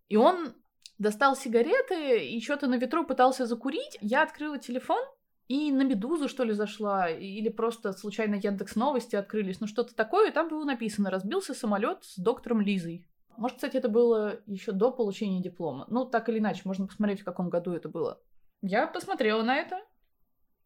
И 0.08 0.16
он 0.16 0.52
достал 0.98 1.36
сигареты 1.36 2.26
и 2.26 2.40
что-то 2.42 2.66
на 2.66 2.74
ветру 2.74 3.06
пытался 3.06 3.46
закурить. 3.46 3.96
Я 4.00 4.24
открыла 4.24 4.58
телефон, 4.58 5.00
и 5.46 5.70
на 5.70 5.82
Медузу, 5.82 6.28
что 6.28 6.42
ли, 6.42 6.54
зашла, 6.54 7.08
или 7.08 7.48
просто 7.50 7.92
случайно 7.92 8.34
Яндекс 8.34 8.74
Новости 8.74 9.14
открылись, 9.14 9.60
ну 9.60 9.68
что-то 9.68 9.94
такое, 9.94 10.30
и 10.30 10.32
там 10.32 10.48
было 10.48 10.64
написано 10.64 11.08
«Разбился 11.10 11.54
самолет 11.54 12.02
с 12.02 12.18
доктором 12.18 12.62
Лизой». 12.62 13.06
Может, 13.36 13.56
кстати, 13.56 13.76
это 13.76 13.88
было 13.88 14.40
еще 14.46 14.72
до 14.72 14.90
получения 14.90 15.42
диплома. 15.42 15.86
Ну, 15.88 16.04
так 16.04 16.28
или 16.28 16.38
иначе, 16.38 16.62
можно 16.64 16.86
посмотреть, 16.86 17.20
в 17.20 17.24
каком 17.24 17.50
году 17.50 17.72
это 17.72 17.88
было. 17.88 18.20
Я 18.60 18.86
посмотрела 18.86 19.42
на 19.42 19.56
это, 19.56 19.80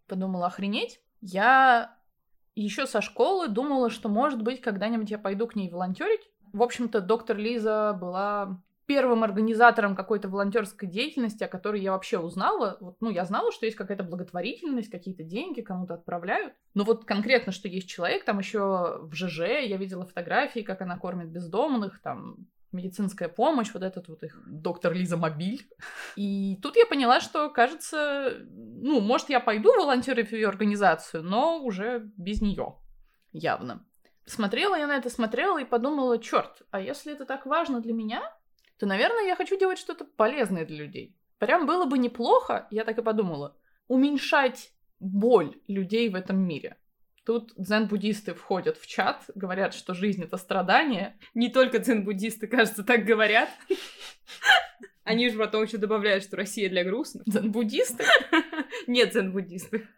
подумала, 0.06 0.46
охренеть. 0.46 1.00
Я 1.20 1.96
еще 2.54 2.86
со 2.86 3.00
школы 3.00 3.48
думала, 3.48 3.90
что, 3.90 4.08
может 4.08 4.42
быть, 4.42 4.60
когда-нибудь 4.60 5.10
я 5.10 5.18
пойду 5.18 5.46
к 5.46 5.56
ней 5.56 5.70
волонтерить. 5.70 6.28
В 6.52 6.62
общем-то, 6.62 7.00
доктор 7.00 7.36
Лиза 7.36 7.96
была 7.98 8.62
первым 8.86 9.24
организатором 9.24 9.96
какой-то 9.96 10.28
волонтерской 10.28 10.88
деятельности, 10.88 11.42
о 11.42 11.48
которой 11.48 11.80
я 11.80 11.92
вообще 11.92 12.18
узнала. 12.18 12.78
Вот, 12.80 12.96
ну, 13.00 13.10
я 13.10 13.24
знала, 13.24 13.52
что 13.52 13.66
есть 13.66 13.76
какая-то 13.76 14.04
благотворительность, 14.04 14.90
какие-то 14.90 15.24
деньги 15.24 15.60
кому-то 15.60 15.94
отправляют. 15.94 16.54
Но 16.74 16.84
вот 16.84 17.04
конкретно, 17.04 17.52
что 17.52 17.68
есть 17.68 17.88
человек, 17.88 18.24
там 18.24 18.38
еще 18.38 19.00
в 19.02 19.12
ЖЖ 19.12 19.40
я 19.40 19.76
видела 19.76 20.06
фотографии, 20.06 20.60
как 20.60 20.80
она 20.80 20.96
кормит 20.98 21.28
бездомных, 21.28 22.00
там 22.00 22.46
медицинская 22.72 23.28
помощь, 23.28 23.70
вот 23.72 23.82
этот 23.82 24.08
вот 24.08 24.22
их 24.22 24.40
доктор 24.46 24.92
Лиза 24.92 25.16
Мобиль. 25.16 25.68
И 26.16 26.58
тут 26.62 26.76
я 26.76 26.86
поняла, 26.86 27.20
что, 27.20 27.50
кажется, 27.50 28.36
ну, 28.48 29.00
может, 29.00 29.30
я 29.30 29.40
пойду 29.40 29.72
волонтерить 29.72 30.30
в 30.30 30.32
ее 30.32 30.48
организацию, 30.48 31.22
но 31.22 31.58
уже 31.62 32.10
без 32.16 32.40
нее, 32.40 32.76
явно. 33.32 33.84
Смотрела 34.26 34.76
я 34.76 34.86
на 34.86 34.96
это, 34.96 35.08
смотрела 35.08 35.60
и 35.60 35.64
подумала, 35.64 36.18
черт, 36.18 36.62
а 36.70 36.80
если 36.80 37.12
это 37.12 37.24
так 37.24 37.46
важно 37.46 37.80
для 37.80 37.92
меня, 37.92 38.22
то, 38.78 38.86
наверное, 38.86 39.24
я 39.24 39.36
хочу 39.36 39.58
делать 39.58 39.78
что-то 39.78 40.04
полезное 40.04 40.66
для 40.66 40.76
людей. 40.76 41.16
Прям 41.38 41.66
было 41.66 41.84
бы 41.84 41.98
неплохо, 41.98 42.66
я 42.70 42.84
так 42.84 42.98
и 42.98 43.02
подумала, 43.02 43.56
уменьшать 43.88 44.72
боль 45.00 45.60
людей 45.68 46.08
в 46.08 46.14
этом 46.14 46.38
мире. 46.38 46.76
Тут 47.26 47.52
дзен-буддисты 47.56 48.34
входят 48.34 48.78
в 48.78 48.86
чат, 48.86 49.24
говорят, 49.34 49.74
что 49.74 49.94
жизнь— 49.94 50.22
это 50.24 50.36
страдание. 50.36 51.18
Не 51.34 51.48
только 51.48 51.80
дзен-буддисты, 51.80 52.46
кажется, 52.46 52.84
так 52.84 53.04
говорят. 53.04 53.50
Они 55.02 55.28
же 55.28 55.36
потом 55.36 55.64
еще 55.64 55.76
добавляют, 55.76 56.22
что 56.22 56.36
Россия 56.36 56.70
для 56.70 56.84
грустных. 56.84 57.24
Дзен-буддисты? 57.26 58.04
Нет, 58.86 59.10
дзен-буддисты. 59.10 59.88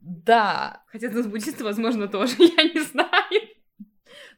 Да. 0.00 0.84
Хотя 0.86 1.08
дзен-буддисты, 1.08 1.62
возможно, 1.62 2.08
тоже, 2.08 2.34
я 2.38 2.62
не 2.62 2.80
знаю. 2.80 3.48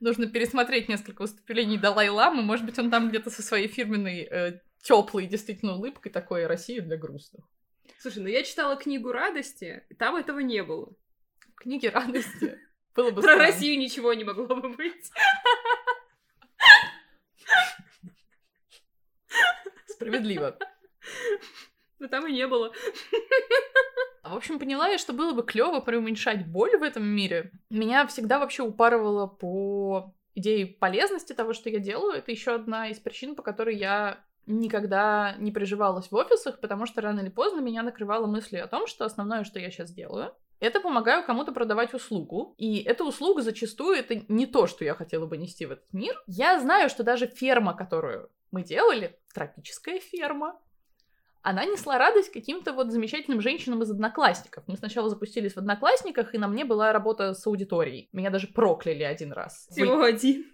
Нужно 0.01 0.27
пересмотреть 0.27 0.89
несколько 0.89 1.23
выступлений 1.23 1.79
Далай-Ламы. 1.79 2.43
Может 2.43 2.67
быть, 2.67 2.79
он 2.81 2.91
там 2.91 3.09
где-то 3.09 3.31
со 3.31 3.43
своей 3.43 3.69
фирменной 3.69 4.23
э, 4.23 4.61
теплой 4.83 5.29
действительно 5.29 5.77
улыбкой 5.77 6.11
такой 6.11 6.47
Россия 6.47 6.83
для 6.83 6.97
грустных. 6.97 7.45
Слушай, 8.01 8.23
ну 8.25 8.29
я 8.29 8.43
читала 8.43 8.75
книгу 8.75 9.13
радости, 9.13 9.85
и 9.89 9.95
там 9.95 10.17
этого 10.17 10.41
не 10.41 10.65
было 10.65 10.93
книги 11.59 11.87
радости. 11.87 12.59
Было 12.95 13.11
бы 13.11 13.21
Про 13.21 13.35
странно. 13.35 13.45
Россию 13.45 13.79
ничего 13.79 14.13
не 14.15 14.25
могло 14.25 14.47
бы 14.47 14.71
быть. 14.71 15.11
Справедливо. 19.87 20.59
Но 21.99 22.09
там 22.09 22.27
и 22.27 22.33
не 22.33 22.47
было. 22.47 22.73
В 24.23 24.35
общем, 24.35 24.59
поняла 24.59 24.89
я, 24.89 24.99
что 24.99 25.13
было 25.13 25.33
бы 25.33 25.43
клево 25.43 25.81
преуменьшать 25.81 26.47
боль 26.47 26.77
в 26.77 26.83
этом 26.83 27.05
мире. 27.05 27.53
Меня 27.71 28.07
всегда 28.07 28.39
вообще 28.39 28.63
упарывало 28.63 29.27
по 29.27 30.15
идее 30.35 30.67
полезности 30.67 31.33
того, 31.33 31.53
что 31.55 31.71
я 31.71 31.79
делаю. 31.79 32.19
Это 32.19 32.31
еще 32.31 32.55
одна 32.55 32.89
из 32.89 32.99
причин, 32.99 33.35
по 33.35 33.43
которой 33.43 33.77
я 33.77 34.25
никогда 34.47 35.35
не 35.39 35.51
приживалась 35.53 36.11
в 36.11 36.15
офисах, 36.15 36.61
потому 36.61 36.87
что 36.87 37.01
рано 37.01 37.21
или 37.21 37.29
поздно 37.29 37.61
меня 37.61 37.83
накрывало 37.83 38.27
мысли 38.27 38.57
о 38.57 38.67
том, 38.67 38.87
что 38.87 39.05
основное, 39.05 39.45
что 39.45 39.59
я 39.59 39.71
сейчас 39.71 39.93
делаю, 39.93 40.35
это 40.61 40.81
помогаю 40.81 41.25
кому-то 41.25 41.53
продавать 41.53 41.95
услугу. 41.95 42.55
И 42.59 42.83
эта 42.83 43.05
услуга 43.05 43.43
зачастую 43.43 43.97
это 43.97 44.23
не 44.29 44.47
то, 44.47 44.67
что 44.67 44.85
я 44.85 44.95
хотела 44.95 45.27
бы 45.27 45.37
нести 45.37 45.67
в 45.67 45.73
этот 45.73 45.93
мир. 45.93 46.21
Я 46.27 46.61
знаю, 46.61 46.89
что 46.89 47.03
даже 47.03 47.27
ферма, 47.27 47.75
которую 47.75 48.31
мы 48.51 48.63
делали, 48.63 49.19
тропическая 49.35 50.01
ферма, 50.01 50.59
она 51.43 51.65
несла 51.65 51.99
радость 51.99 52.33
каким-то 52.33 52.73
вот 52.73 52.91
замечательным 52.91 53.41
женщинам 53.41 53.83
из 53.83 53.91
одноклассников. 53.91 54.65
Мы 54.67 54.77
сначала 54.77 55.09
запустились 55.09 55.55
в 55.55 55.59
одноклассниках, 55.59 56.35
и 56.35 56.39
на 56.39 56.49
мне 56.49 56.65
была 56.65 56.93
работа 56.93 57.33
с 57.33 57.47
аудиторией. 57.47 58.09
Меня 58.13 58.31
даже 58.31 58.49
прокляли 58.49 59.05
один 59.05 59.33
раз. 59.33 59.69
Всего 59.71 59.97
Вы... 59.97 60.09
один. 60.09 60.45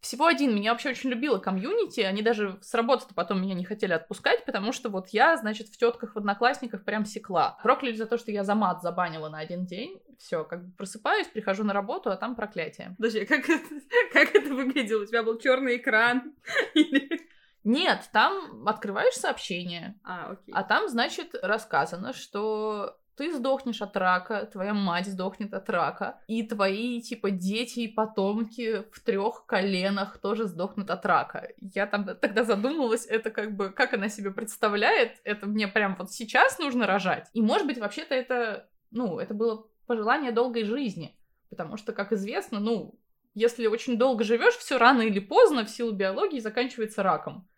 Всего 0.00 0.26
один. 0.26 0.54
Меня 0.54 0.72
вообще 0.72 0.90
очень 0.90 1.10
любила 1.10 1.38
комьюнити. 1.38 2.00
Они 2.00 2.22
даже 2.22 2.58
с 2.62 2.74
работы 2.74 3.06
потом 3.14 3.42
меня 3.42 3.54
не 3.54 3.64
хотели 3.64 3.92
отпускать, 3.92 4.44
потому 4.44 4.72
что 4.72 4.88
вот 4.88 5.08
я, 5.08 5.36
значит, 5.36 5.68
в 5.68 5.76
тетках, 5.76 6.14
в 6.14 6.18
одноклассниках 6.18 6.84
прям 6.84 7.04
секла. 7.04 7.58
Прокляли 7.62 7.94
за 7.94 8.06
то, 8.06 8.18
что 8.18 8.30
я 8.30 8.44
за 8.44 8.54
мат 8.54 8.82
забанила 8.82 9.28
на 9.28 9.38
один 9.38 9.66
день. 9.66 10.00
Все, 10.18 10.44
как 10.44 10.64
бы 10.64 10.72
просыпаюсь, 10.76 11.26
прихожу 11.26 11.64
на 11.64 11.72
работу, 11.72 12.10
а 12.10 12.16
там 12.16 12.36
проклятие. 12.36 12.94
Подожди, 12.96 13.20
а 13.20 13.26
как 13.26 13.48
это, 13.48 13.64
как 14.12 14.34
это 14.34 14.54
выглядело? 14.54 15.02
У 15.02 15.06
тебя 15.06 15.22
был 15.22 15.38
черный 15.38 15.76
экран? 15.76 16.34
Нет, 17.64 18.08
там 18.12 18.68
открываешь 18.68 19.14
сообщение. 19.14 19.98
А, 20.04 20.30
окей. 20.30 20.54
А 20.54 20.62
там, 20.62 20.88
значит, 20.88 21.34
рассказано, 21.42 22.12
что 22.12 22.96
ты 23.16 23.34
сдохнешь 23.34 23.82
от 23.82 23.96
рака, 23.96 24.46
твоя 24.46 24.74
мать 24.74 25.06
сдохнет 25.06 25.54
от 25.54 25.68
рака, 25.70 26.20
и 26.26 26.42
твои, 26.42 27.00
типа, 27.00 27.30
дети 27.30 27.80
и 27.80 27.88
потомки 27.88 28.84
в 28.92 29.00
трех 29.00 29.46
коленах 29.46 30.18
тоже 30.18 30.44
сдохнут 30.44 30.90
от 30.90 31.04
рака. 31.06 31.48
Я 31.58 31.86
там 31.86 32.04
тогда 32.04 32.44
задумалась, 32.44 33.06
это 33.06 33.30
как 33.30 33.56
бы, 33.56 33.70
как 33.70 33.94
она 33.94 34.08
себе 34.08 34.30
представляет, 34.30 35.18
это 35.24 35.46
мне 35.46 35.66
прям 35.66 35.96
вот 35.96 36.12
сейчас 36.12 36.58
нужно 36.58 36.86
рожать. 36.86 37.28
И, 37.32 37.40
может 37.40 37.66
быть, 37.66 37.78
вообще-то 37.78 38.14
это, 38.14 38.68
ну, 38.90 39.18
это 39.18 39.34
было 39.34 39.66
пожелание 39.86 40.32
долгой 40.32 40.64
жизни, 40.64 41.16
потому 41.48 41.76
что, 41.76 41.92
как 41.92 42.12
известно, 42.12 42.60
ну, 42.60 42.98
если 43.34 43.66
очень 43.66 43.98
долго 43.98 44.24
живешь, 44.24 44.56
все 44.56 44.78
рано 44.78 45.02
или 45.02 45.20
поздно 45.20 45.64
в 45.64 45.70
силу 45.70 45.92
биологии 45.92 46.40
заканчивается 46.40 47.02
раком. 47.02 47.48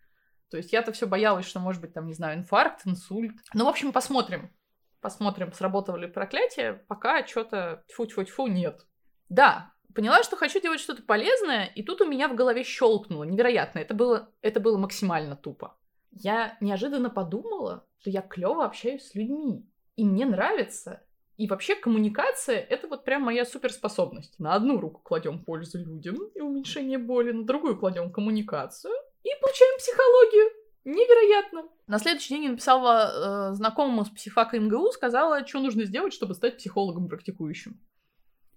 То 0.50 0.56
есть 0.56 0.72
я-то 0.72 0.92
все 0.92 1.06
боялась, 1.06 1.46
что 1.46 1.60
может 1.60 1.80
быть 1.80 1.92
там, 1.92 2.06
не 2.06 2.14
знаю, 2.14 2.38
инфаркт, 2.38 2.86
инсульт. 2.86 3.32
Ну, 3.54 3.64
в 3.64 3.68
общем, 3.68 3.92
посмотрим. 3.92 4.50
Посмотрим, 5.00 5.52
сработало 5.52 5.96
ли 5.96 6.08
проклятие. 6.08 6.74
Пока 6.88 7.26
что-то 7.26 7.84
тьфу-тьфу-тьфу 7.88 8.46
нет. 8.46 8.86
Да, 9.28 9.72
поняла, 9.94 10.22
что 10.22 10.36
хочу 10.36 10.60
делать 10.60 10.80
что-то 10.80 11.02
полезное, 11.02 11.66
и 11.66 11.82
тут 11.82 12.00
у 12.00 12.06
меня 12.06 12.28
в 12.28 12.34
голове 12.34 12.64
щелкнуло. 12.64 13.24
Невероятно, 13.24 13.78
это 13.78 13.94
было, 13.94 14.30
это 14.42 14.60
было 14.60 14.78
максимально 14.78 15.36
тупо. 15.36 15.76
Я 16.10 16.56
неожиданно 16.60 17.10
подумала, 17.10 17.86
что 18.00 18.10
я 18.10 18.22
клево 18.22 18.64
общаюсь 18.64 19.08
с 19.08 19.14
людьми. 19.14 19.68
И 19.96 20.04
мне 20.04 20.26
нравится. 20.26 21.02
И 21.36 21.46
вообще 21.46 21.76
коммуникация— 21.76 22.56
это 22.70 22.88
вот 22.88 23.04
прям 23.04 23.22
моя 23.22 23.44
суперспособность. 23.44 24.38
На 24.40 24.54
одну 24.54 24.80
руку 24.80 25.00
кладем 25.02 25.44
пользу 25.44 25.78
людям 25.78 26.16
и 26.34 26.40
уменьшение 26.40 26.98
боли, 26.98 27.30
на 27.30 27.44
другую 27.44 27.78
кладем 27.78 28.10
коммуникацию 28.10 28.92
и 29.22 29.30
получаем 29.40 29.78
психологию. 29.78 30.50
Невероятно. 30.88 31.64
На 31.86 31.98
следующий 31.98 32.32
день 32.32 32.44
я 32.44 32.50
написала 32.50 33.50
э, 33.50 33.54
знакомому 33.54 34.06
с 34.06 34.08
психфака 34.08 34.58
МГУ, 34.58 34.90
сказала, 34.92 35.46
что 35.46 35.60
нужно 35.60 35.84
сделать, 35.84 36.14
чтобы 36.14 36.32
стать 36.32 36.56
психологом 36.56 37.08
практикующим. 37.08 37.78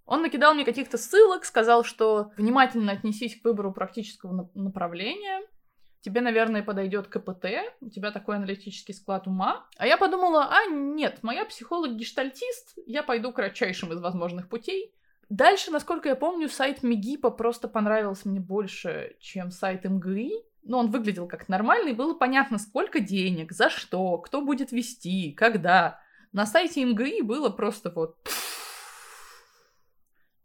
Он 0.06 0.22
накидал 0.22 0.54
мне 0.54 0.63
каких-то 0.63 0.98
ссылок, 0.98 1.44
сказал, 1.44 1.84
что 1.84 2.32
внимательно 2.38 2.94
отнесись 2.94 3.38
к 3.38 3.44
выбору 3.44 3.74
практического 3.74 4.50
направления. 4.54 5.41
Тебе, 6.00 6.22
наверное, 6.22 6.63
подойдет 6.63 7.08
КПТ, 7.08 7.48
у 7.82 7.89
тебя 7.89 8.12
такой 8.12 8.38
аналитический 8.38 8.94
склад 8.94 9.28
ума. 9.28 9.67
А 9.78 9.86
я 9.86 9.98
подумала, 9.98 10.48
а 10.50 10.67
нет, 10.67 11.24
моя 11.24 11.44
психолог-гештальтист, 11.44 12.80
я 12.86 13.04
пойду 13.04 13.34
кратчайшим 13.34 13.91
из 13.91 14.00
возможных 14.00 14.48
путей. 14.48 14.96
Дальше, 15.28 15.70
насколько 15.70 16.08
я 16.08 16.15
помню, 16.15 16.48
сайт 16.48 16.82
Мигипа 16.82 17.30
просто 17.30 17.67
понравился 17.67 18.30
мне 18.30 18.39
больше, 18.39 19.17
чем 19.20 19.52
сайт 19.52 19.84
МГИ 19.84 20.46
ну, 20.63 20.78
он 20.78 20.91
выглядел 20.91 21.28
как 21.28 21.50
нормальный, 21.50 21.93
было 21.93 22.13
понятно, 22.13 22.58
сколько 22.58 23.00
денег, 23.00 23.52
за 23.52 23.69
что, 23.69 24.17
кто 24.17 24.41
будет 24.41 24.71
вести, 24.71 25.32
когда. 25.32 26.00
На 26.32 26.45
сайте 26.45 26.86
МГИ 26.86 27.24
было 27.24 27.50
просто 27.50 27.91
вот... 27.91 28.17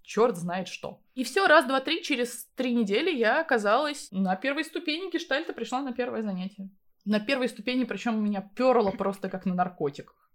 Черт 0.03 0.37
знает 0.37 0.69
что. 0.69 1.01
И 1.15 1.25
все, 1.25 1.47
раз, 1.47 1.65
два, 1.67 1.81
три, 1.81 2.03
через 2.03 2.47
три 2.57 2.75
недели 2.75 3.11
я 3.11 3.41
оказалась 3.41 4.09
на 4.13 4.37
первой 4.37 4.65
ступени 4.65 5.11
гештальта, 5.11 5.53
пришла 5.53 5.83
на 5.83 5.93
первое 5.93 6.23
занятие. 6.23 6.71
На 7.05 7.21
первой 7.21 7.49
ступени, 7.49 7.85
причем 7.85 8.23
меня 8.23 8.41
перло 8.55 8.91
просто 8.93 9.29
как 9.29 9.47
на 9.47 9.55
наркотиках. 9.55 10.31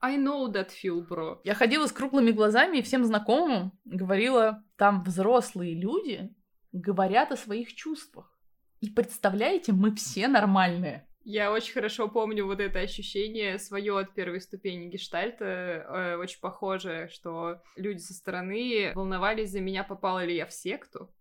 I 0.00 0.16
know 0.16 0.46
that 0.52 0.70
feel, 0.70 1.06
bro. 1.06 1.40
Я 1.42 1.54
ходила 1.54 1.86
с 1.86 1.92
круглыми 1.92 2.30
глазами 2.30 2.78
и 2.78 2.82
всем 2.82 3.04
знакомым 3.04 3.72
говорила, 3.84 4.64
там 4.76 5.02
взрослые 5.02 5.74
люди 5.74 6.32
говорят 6.72 7.32
о 7.32 7.36
своих 7.36 7.74
чувствах. 7.74 8.37
И 8.80 8.90
представляете, 8.90 9.72
мы 9.72 9.94
все 9.94 10.28
нормальные. 10.28 11.08
Я 11.24 11.52
очень 11.52 11.74
хорошо 11.74 12.08
помню 12.08 12.46
вот 12.46 12.58
это 12.58 12.78
ощущение 12.78 13.58
свое 13.58 13.98
от 13.98 14.14
первой 14.14 14.40
ступени 14.40 14.88
гештальта, 14.88 15.44
э, 15.44 16.16
очень 16.16 16.40
похоже, 16.40 17.10
что 17.12 17.60
люди 17.76 17.98
со 17.98 18.14
стороны 18.14 18.92
волновались 18.94 19.50
за 19.50 19.60
меня, 19.60 19.84
попала 19.84 20.24
ли 20.24 20.34
я 20.34 20.46
в 20.46 20.54
секту, 20.54 21.14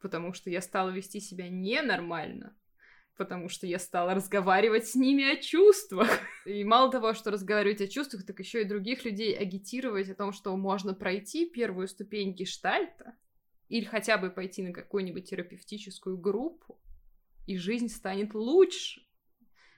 потому 0.00 0.34
что 0.34 0.50
я 0.50 0.60
стала 0.60 0.90
вести 0.90 1.18
себя 1.18 1.48
ненормально, 1.48 2.56
потому 3.16 3.48
что 3.48 3.66
я 3.66 3.80
стала 3.80 4.14
разговаривать 4.14 4.86
с 4.86 4.94
ними 4.94 5.24
о 5.24 5.42
чувствах. 5.42 6.08
И 6.46 6.62
мало 6.62 6.92
того, 6.92 7.12
что 7.12 7.32
разговаривать 7.32 7.80
о 7.80 7.88
чувствах, 7.88 8.24
так 8.24 8.38
еще 8.38 8.62
и 8.62 8.68
других 8.68 9.04
людей 9.04 9.36
агитировать 9.36 10.08
о 10.10 10.14
том, 10.14 10.32
что 10.32 10.56
можно 10.56 10.94
пройти 10.94 11.50
первую 11.50 11.88
ступень 11.88 12.34
гештальта, 12.34 13.16
или 13.74 13.86
хотя 13.86 14.18
бы 14.18 14.30
пойти 14.30 14.62
на 14.62 14.72
какую-нибудь 14.72 15.28
терапевтическую 15.28 16.16
группу, 16.16 16.80
и 17.48 17.56
жизнь 17.56 17.88
станет 17.88 18.32
лучше. 18.32 19.02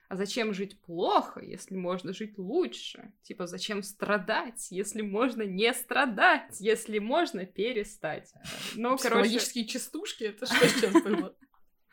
А 0.07 0.15
зачем 0.15 0.53
жить 0.53 0.79
плохо, 0.81 1.41
если 1.41 1.75
можно 1.75 2.13
жить 2.13 2.37
лучше? 2.37 3.11
Типа, 3.23 3.47
зачем 3.47 3.81
страдать, 3.81 4.67
если 4.69 5.01
можно 5.01 5.41
не 5.41 5.73
страдать, 5.73 6.57
если 6.59 6.99
можно 6.99 7.47
перестать? 7.47 8.31
Ну, 8.75 8.97
короче... 8.97 9.65
частушки, 9.65 10.25
это 10.25 10.45
что 10.45 10.69
сейчас 10.69 10.93
было? 11.03 11.35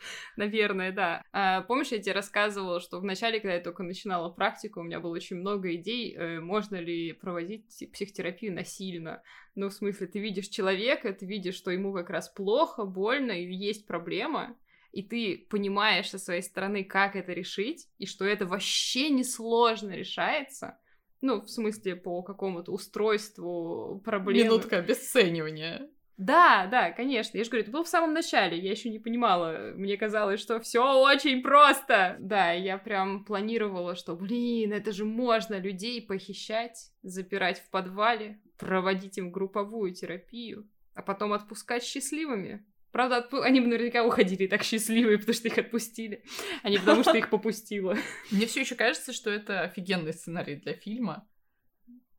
Наверное, 0.37 0.93
да. 0.93 1.23
А, 1.33 1.62
помнишь, 1.62 1.88
я 1.88 1.99
тебе 1.99 2.12
рассказывала, 2.12 2.81
что 2.81 3.01
вначале, 3.01 3.40
когда 3.40 3.55
я 3.55 3.61
только 3.61 3.83
начинала 3.83 4.29
практику, 4.31 4.81
у 4.81 4.83
меня 4.83 5.01
было 5.01 5.12
очень 5.12 5.37
много 5.37 5.75
идей, 5.75 6.14
э, 6.14 6.40
можно 6.40 6.77
ли 6.77 7.12
проводить 7.12 7.67
психотерапию 7.93 8.55
насильно. 8.55 9.23
Ну, 9.55 9.69
в 9.69 9.73
смысле, 9.73 10.07
ты 10.07 10.19
видишь 10.19 10.49
человека, 10.49 11.12
ты 11.12 11.27
видишь, 11.27 11.55
что 11.55 11.71
ему 11.71 11.93
как 11.93 12.11
раз 12.11 12.29
плохо, 12.29 12.85
больно, 12.85 13.33
и 13.33 13.53
есть 13.53 13.87
проблема, 13.87 14.57
и 14.93 15.03
ты 15.03 15.47
понимаешь 15.51 16.11
со 16.11 16.19
своей 16.19 16.43
стороны, 16.43 16.85
как 16.85 17.17
это 17.17 17.33
решить, 17.33 17.88
и 17.99 18.07
что 18.07 18.25
это 18.25 18.47
вообще 18.47 19.11
несложно 19.11 19.90
решается, 19.90 20.79
ну, 21.25 21.40
в 21.40 21.49
смысле, 21.49 21.97
по 21.97 22.23
какому-то 22.23 22.71
устройству 22.71 24.01
проблемы. 24.05 24.45
Минутка 24.45 24.79
обесценивания. 24.79 25.88
Да, 26.16 26.66
да, 26.70 26.92
конечно. 26.92 27.37
Я 27.37 27.44
же 27.44 27.50
говорю, 27.50 27.64
это 27.64 27.72
было 27.72 27.85
в 27.85 27.88
самом 27.88 28.12
начале, 28.12 28.59
я 28.59 28.70
еще 28.70 28.88
не 28.88 28.98
понимала. 28.98 29.72
Мне 29.74 29.96
казалось, 29.96 30.40
что 30.40 30.61
все 30.61 31.00
очень 31.00 31.42
просто. 31.42 32.16
Да, 32.20 32.53
я 32.53 32.79
прям 32.79 33.24
планировала, 33.24 33.96
что, 33.96 34.14
блин, 34.14 34.72
это 34.72 34.92
же 34.92 35.05
можно 35.05 35.59
людей 35.59 36.00
похищать, 36.00 36.92
запирать 37.03 37.61
в 37.61 37.70
подвале, 37.70 38.40
проводить 38.59 39.18
им 39.18 39.33
групповую 39.33 39.92
терапию, 39.92 40.68
а 40.94 41.03
потом 41.03 41.33
отпускать 41.33 41.83
счастливыми. 41.83 42.64
Правда, 42.92 43.16
отпу... 43.16 43.40
они 43.40 43.61
бы 43.61 43.66
наверняка 43.66 44.05
уходили 44.05 44.46
так 44.46 44.62
счастливые, 44.62 45.18
потому 45.18 45.35
что 45.35 45.48
их 45.48 45.59
отпустили, 45.59 46.22
а 46.62 46.70
не 46.70 46.79
потому 46.79 47.03
что 47.03 47.18
их 47.18 47.29
попустило. 47.29 47.96
Мне 48.31 48.46
все 48.46 48.61
еще 48.61 48.77
кажется, 48.77 49.12
что 49.12 49.31
это 49.31 49.62
офигенный 49.62 50.12
сценарий 50.12 50.55
для 50.55 50.74
фильма. 50.74 51.27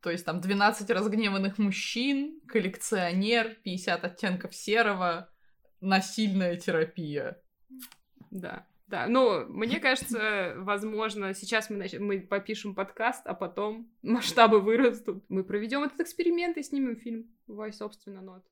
То 0.06 0.12
есть 0.12 0.24
там 0.24 0.40
12 0.40 0.88
разгневанных 0.90 1.58
мужчин, 1.58 2.40
коллекционер, 2.46 3.56
50 3.64 4.04
оттенков 4.04 4.54
серого, 4.54 5.28
насильная 5.80 6.56
терапия. 6.56 7.42
Да. 8.30 8.68
Да, 8.86 9.08
ну, 9.08 9.44
мне 9.46 9.80
кажется, 9.80 10.54
возможно, 10.58 11.34
сейчас 11.34 11.70
мы, 11.70 11.76
нач... 11.78 11.94
мы 11.94 12.20
попишем 12.20 12.76
подкаст, 12.76 13.26
а 13.26 13.34
потом 13.34 13.90
масштабы 14.02 14.60
вырастут. 14.60 15.24
Мы 15.28 15.42
проведем 15.42 15.82
этот 15.82 15.98
эксперимент 15.98 16.56
и 16.56 16.62
снимем 16.62 16.94
фильм. 16.94 17.28
Вай, 17.48 17.72
собственно, 17.72 18.22
нот. 18.22 18.44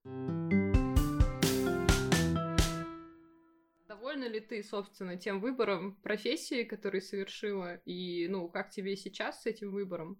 Довольна 3.86 4.26
ли 4.26 4.40
ты, 4.40 4.60
собственно, 4.64 5.16
тем 5.16 5.38
выбором 5.38 5.94
профессии, 6.02 6.64
который 6.64 7.00
совершила, 7.00 7.76
и, 7.84 8.26
ну, 8.26 8.48
как 8.48 8.70
тебе 8.70 8.96
сейчас 8.96 9.42
с 9.42 9.46
этим 9.46 9.70
выбором? 9.70 10.18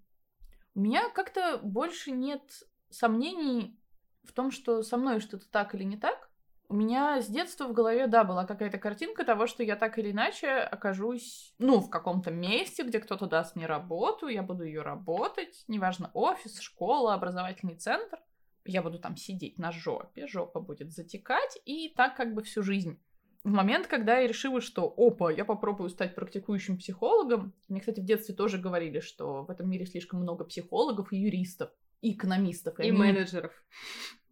У 0.75 0.81
меня 0.81 1.09
как-то 1.11 1.59
больше 1.63 2.11
нет 2.11 2.43
сомнений 2.91 3.79
в 4.25 4.33
том, 4.33 4.51
что 4.51 4.83
со 4.83 4.97
мной 4.97 5.21
что-то 5.21 5.49
так 5.49 5.75
или 5.75 5.85
не 5.85 5.97
так. 5.97 6.31
У 6.69 6.75
меня 6.75 7.21
с 7.21 7.29
детства 7.29 7.69
в 7.69 7.73
голове, 7.73 8.07
да, 8.07 8.25
была 8.25 8.47
какая-то 8.47 8.79
картинка 8.79 9.25
того, 9.25 9.47
что 9.47 9.63
я 9.63 9.77
так 9.77 9.99
или 9.99 10.11
иначе 10.11 10.49
окажусь, 10.49 11.55
ну, 11.59 11.81
в 11.81 11.91
каком-то 11.91 12.31
месте, 12.31 12.83
где 12.83 12.99
кто-то 13.01 13.27
даст 13.27 13.55
мне 13.55 13.67
работу, 13.67 14.29
я 14.29 14.43
буду 14.43 14.65
ее 14.65 14.83
работать, 14.83 15.65
неважно, 15.69 16.11
офис, 16.15 16.59
школа, 16.59 17.15
образовательный 17.15 17.77
центр. 17.77 18.19
Я 18.65 18.83
буду 18.83 18.99
там 18.99 19.17
сидеть 19.17 19.59
на 19.59 19.73
жопе, 19.73 20.27
жопа 20.27 20.59
будет 20.59 20.91
затекать, 20.91 21.59
и 21.67 21.93
так 21.95 22.17
как 22.17 22.35
бы 22.35 22.43
всю 22.43 22.63
жизнь 22.63 22.99
в 23.45 23.51
момент, 23.51 23.87
когда 23.87 24.19
я 24.19 24.27
решила, 24.27 24.63
что, 24.63 24.93
опа, 24.97 25.31
я 25.31 25.45
попробую 25.45 25.91
стать 25.91 26.15
практикующим 26.15 26.79
психологом, 26.79 27.53
мне, 27.69 27.81
кстати, 27.81 28.01
в 28.01 28.05
детстве 28.05 28.35
тоже 28.35 28.57
говорили, 28.57 29.01
что 29.01 29.45
в 29.45 29.51
этом 29.51 29.69
мире 29.69 29.85
слишком 29.85 30.21
много 30.21 30.45
психологов 30.45 31.13
и 31.13 31.19
юристов, 31.19 31.71
и 32.01 32.15
экономистов. 32.15 32.81
И, 32.81 32.89
и 32.89 32.93
менеджеров. 32.93 33.53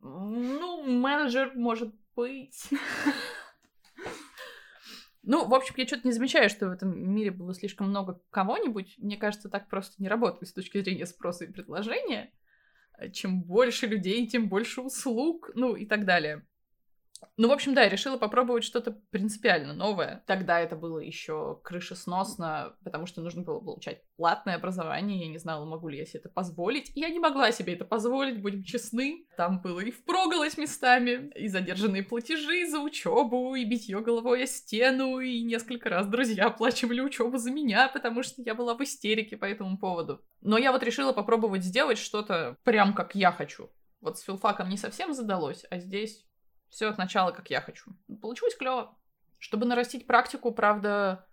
Ну, 0.00 0.82
менеджер 0.82 1.52
может 1.54 1.94
быть. 2.16 2.70
Ну, 5.24 5.46
в 5.46 5.54
общем, 5.54 5.74
я 5.76 5.86
что-то 5.86 6.08
не 6.08 6.12
замечаю, 6.12 6.50
что 6.50 6.66
в 6.66 6.72
этом 6.72 6.98
мире 7.14 7.30
было 7.30 7.54
слишком 7.54 7.90
много 7.90 8.20
кого-нибудь. 8.30 8.96
Мне 8.98 9.16
кажется, 9.16 9.48
так 9.48 9.68
просто 9.68 10.02
не 10.02 10.08
работает 10.08 10.48
с 10.48 10.52
точки 10.52 10.82
зрения 10.82 11.06
спроса 11.06 11.44
и 11.44 11.52
предложения. 11.52 12.32
Чем 13.12 13.42
больше 13.42 13.86
людей, 13.86 14.26
тем 14.26 14.48
больше 14.48 14.80
услуг, 14.80 15.50
ну 15.54 15.76
и 15.76 15.86
так 15.86 16.06
далее. 16.06 16.44
Ну, 17.36 17.48
в 17.48 17.52
общем, 17.52 17.74
да, 17.74 17.82
я 17.82 17.88
решила 17.88 18.16
попробовать 18.16 18.64
что-то 18.64 18.92
принципиально 19.10 19.72
новое. 19.72 20.22
Тогда 20.26 20.60
это 20.60 20.76
было 20.76 20.98
еще 20.98 21.60
крышесносно, 21.62 22.76
потому 22.84 23.06
что 23.06 23.20
нужно 23.20 23.42
было 23.42 23.60
получать 23.60 24.02
платное 24.16 24.56
образование. 24.56 25.20
Я 25.20 25.28
не 25.28 25.38
знала, 25.38 25.64
могу 25.64 25.88
ли 25.88 25.98
я 25.98 26.06
себе 26.06 26.20
это 26.20 26.28
позволить. 26.28 26.92
Я 26.94 27.08
не 27.08 27.18
могла 27.18 27.52
себе 27.52 27.74
это 27.74 27.84
позволить, 27.84 28.40
будем 28.40 28.62
честны. 28.62 29.26
Там 29.36 29.60
было 29.60 29.80
и 29.80 29.90
впроголось 29.90 30.58
местами, 30.58 31.30
и 31.34 31.48
задержанные 31.48 32.02
платежи 32.02 32.66
за 32.68 32.80
учебу, 32.80 33.54
и 33.54 33.64
битье 33.64 34.00
головой 34.00 34.44
о 34.44 34.46
стену, 34.46 35.18
и 35.20 35.42
несколько 35.42 35.88
раз 35.88 36.06
друзья 36.06 36.46
оплачивали 36.46 37.00
учебу 37.00 37.38
за 37.38 37.50
меня, 37.50 37.88
потому 37.88 38.22
что 38.22 38.42
я 38.42 38.54
была 38.54 38.74
в 38.74 38.82
истерике 38.82 39.36
по 39.36 39.44
этому 39.44 39.78
поводу. 39.78 40.20
Но 40.40 40.58
я 40.58 40.72
вот 40.72 40.82
решила 40.82 41.12
попробовать 41.12 41.64
сделать 41.64 41.98
что-то 41.98 42.56
прям 42.64 42.94
как 42.94 43.14
я 43.14 43.32
хочу. 43.32 43.70
Вот 44.00 44.18
с 44.18 44.22
филфаком 44.22 44.68
не 44.68 44.76
совсем 44.76 45.14
задалось, 45.14 45.64
а 45.70 45.78
здесь 45.78 46.26
все 46.72 46.88
от 46.88 46.98
начала, 46.98 47.30
как 47.30 47.50
я 47.50 47.60
хочу. 47.60 47.92
Получилось 48.20 48.56
клево. 48.56 48.96
Чтобы 49.38 49.66
нарастить 49.66 50.06
практику, 50.06 50.52
правда... 50.52 51.26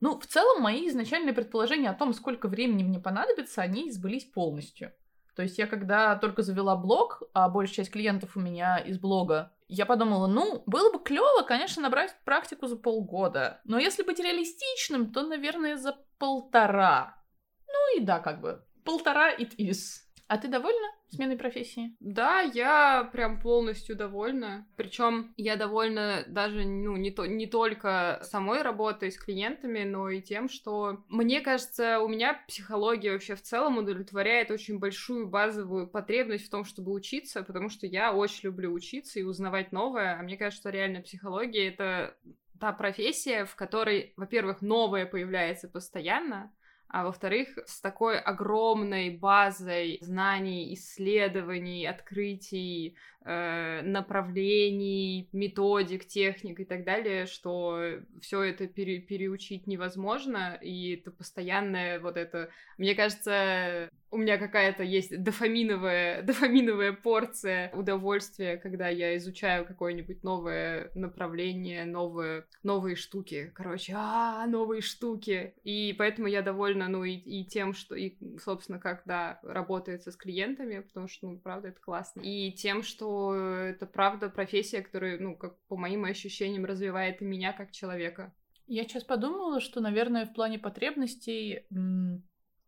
Ну, 0.00 0.18
в 0.18 0.26
целом, 0.26 0.62
мои 0.62 0.88
изначальные 0.88 1.32
предположения 1.32 1.88
о 1.88 1.94
том, 1.94 2.12
сколько 2.12 2.48
времени 2.48 2.82
мне 2.82 2.98
понадобится, 2.98 3.62
они 3.62 3.90
сбылись 3.90 4.26
полностью. 4.26 4.92
То 5.34 5.42
есть 5.42 5.58
я 5.58 5.66
когда 5.66 6.16
только 6.16 6.42
завела 6.42 6.76
блог, 6.76 7.22
а 7.32 7.48
большая 7.48 7.76
часть 7.76 7.92
клиентов 7.92 8.36
у 8.36 8.40
меня 8.40 8.78
из 8.78 8.98
блога, 8.98 9.52
я 9.68 9.86
подумала, 9.86 10.26
ну, 10.26 10.62
было 10.66 10.92
бы 10.92 11.02
клево, 11.02 11.42
конечно, 11.42 11.82
набрать 11.82 12.14
практику 12.24 12.66
за 12.66 12.76
полгода. 12.76 13.60
Но 13.64 13.78
если 13.78 14.02
быть 14.02 14.18
реалистичным, 14.18 15.12
то, 15.12 15.26
наверное, 15.26 15.76
за 15.76 15.96
полтора. 16.18 17.22
Ну 17.66 17.98
и 17.98 18.04
да, 18.04 18.18
как 18.18 18.40
бы, 18.40 18.64
полтора 18.84 19.34
it 19.34 19.56
is. 19.56 20.02
А 20.26 20.38
ты 20.38 20.48
довольна 20.48 20.88
сменой 21.08 21.36
профессии? 21.36 21.94
Да, 22.00 22.40
я 22.40 23.08
прям 23.12 23.40
полностью 23.40 23.96
довольна. 23.96 24.66
Причем 24.76 25.32
я 25.36 25.56
довольна 25.56 26.24
даже 26.26 26.64
ну, 26.64 26.96
не, 26.96 27.10
то, 27.10 27.26
не 27.26 27.46
только 27.46 28.20
самой 28.22 28.62
работой 28.62 29.12
с 29.12 29.18
клиентами, 29.18 29.84
но 29.84 30.08
и 30.10 30.20
тем, 30.20 30.48
что 30.48 31.04
мне 31.08 31.40
кажется, 31.40 32.00
у 32.00 32.08
меня 32.08 32.40
психология 32.48 33.12
вообще 33.12 33.34
в 33.34 33.42
целом 33.42 33.78
удовлетворяет 33.78 34.50
очень 34.50 34.78
большую 34.78 35.28
базовую 35.28 35.86
потребность 35.88 36.46
в 36.46 36.50
том, 36.50 36.64
чтобы 36.64 36.92
учиться, 36.92 37.42
потому 37.42 37.68
что 37.68 37.86
я 37.86 38.12
очень 38.12 38.44
люблю 38.44 38.72
учиться 38.72 39.20
и 39.20 39.22
узнавать 39.22 39.72
новое. 39.72 40.18
А 40.18 40.22
мне 40.22 40.36
кажется, 40.36 40.60
что 40.60 40.70
реально 40.70 41.02
психология 41.02 41.68
это 41.68 42.16
та 42.58 42.72
профессия, 42.72 43.44
в 43.44 43.54
которой, 43.54 44.12
во-первых, 44.16 44.62
новое 44.62 45.06
появляется 45.06 45.68
постоянно, 45.68 46.52
а 46.88 47.04
во-вторых, 47.04 47.58
с 47.66 47.80
такой 47.80 48.18
огромной 48.18 49.10
базой 49.10 49.98
знаний, 50.00 50.72
исследований, 50.74 51.86
открытий, 51.86 52.96
э, 53.24 53.82
направлений, 53.82 55.28
методик, 55.32 56.06
техник 56.06 56.60
и 56.60 56.64
так 56.64 56.84
далее, 56.84 57.26
что 57.26 58.00
все 58.20 58.42
это 58.42 58.66
пере 58.66 59.00
переучить 59.00 59.66
невозможно, 59.66 60.58
и 60.62 60.94
это 60.94 61.10
постоянное 61.10 61.98
вот 61.98 62.16
это... 62.16 62.50
Мне 62.78 62.94
кажется, 62.94 63.90
у 64.10 64.18
меня 64.18 64.38
какая-то 64.38 64.82
есть 64.82 65.22
дофаминовая, 65.22 66.22
дофаминовая 66.26 66.92
порция 66.92 67.70
удовольствия, 67.72 68.56
когда 68.56 68.88
я 68.88 69.16
изучаю 69.16 69.66
какое-нибудь 69.66 70.22
новое 70.22 70.90
направление, 70.94 71.84
новые, 71.84 72.46
новые 72.62 72.96
штуки. 72.96 73.50
Короче, 73.54 73.94
а, 73.96 74.46
новые 74.46 74.80
штуки. 74.80 75.54
И 75.64 75.94
поэтому 75.98 76.28
я 76.28 76.42
довольна, 76.42 76.88
ну, 76.88 77.04
и, 77.04 77.14
и 77.14 77.44
тем, 77.44 77.74
что, 77.74 77.94
и, 77.94 78.16
собственно, 78.38 78.78
когда 78.78 79.40
работается 79.42 80.10
с 80.10 80.16
клиентами, 80.16 80.80
потому 80.80 81.08
что, 81.08 81.28
ну, 81.28 81.38
правда, 81.38 81.68
это 81.68 81.80
классно. 81.80 82.20
И 82.20 82.52
тем, 82.52 82.82
что 82.82 83.34
это, 83.34 83.86
правда, 83.86 84.28
профессия, 84.28 84.82
которая, 84.82 85.18
ну, 85.18 85.36
как 85.36 85.58
по 85.68 85.76
моим 85.76 86.04
ощущениям, 86.04 86.64
развивает 86.64 87.22
и 87.22 87.24
меня 87.24 87.52
как 87.52 87.72
человека. 87.72 88.34
Я 88.66 88.82
сейчас 88.82 89.04
подумала, 89.04 89.60
что, 89.60 89.80
наверное, 89.80 90.26
в 90.26 90.32
плане 90.32 90.58
потребностей 90.58 91.66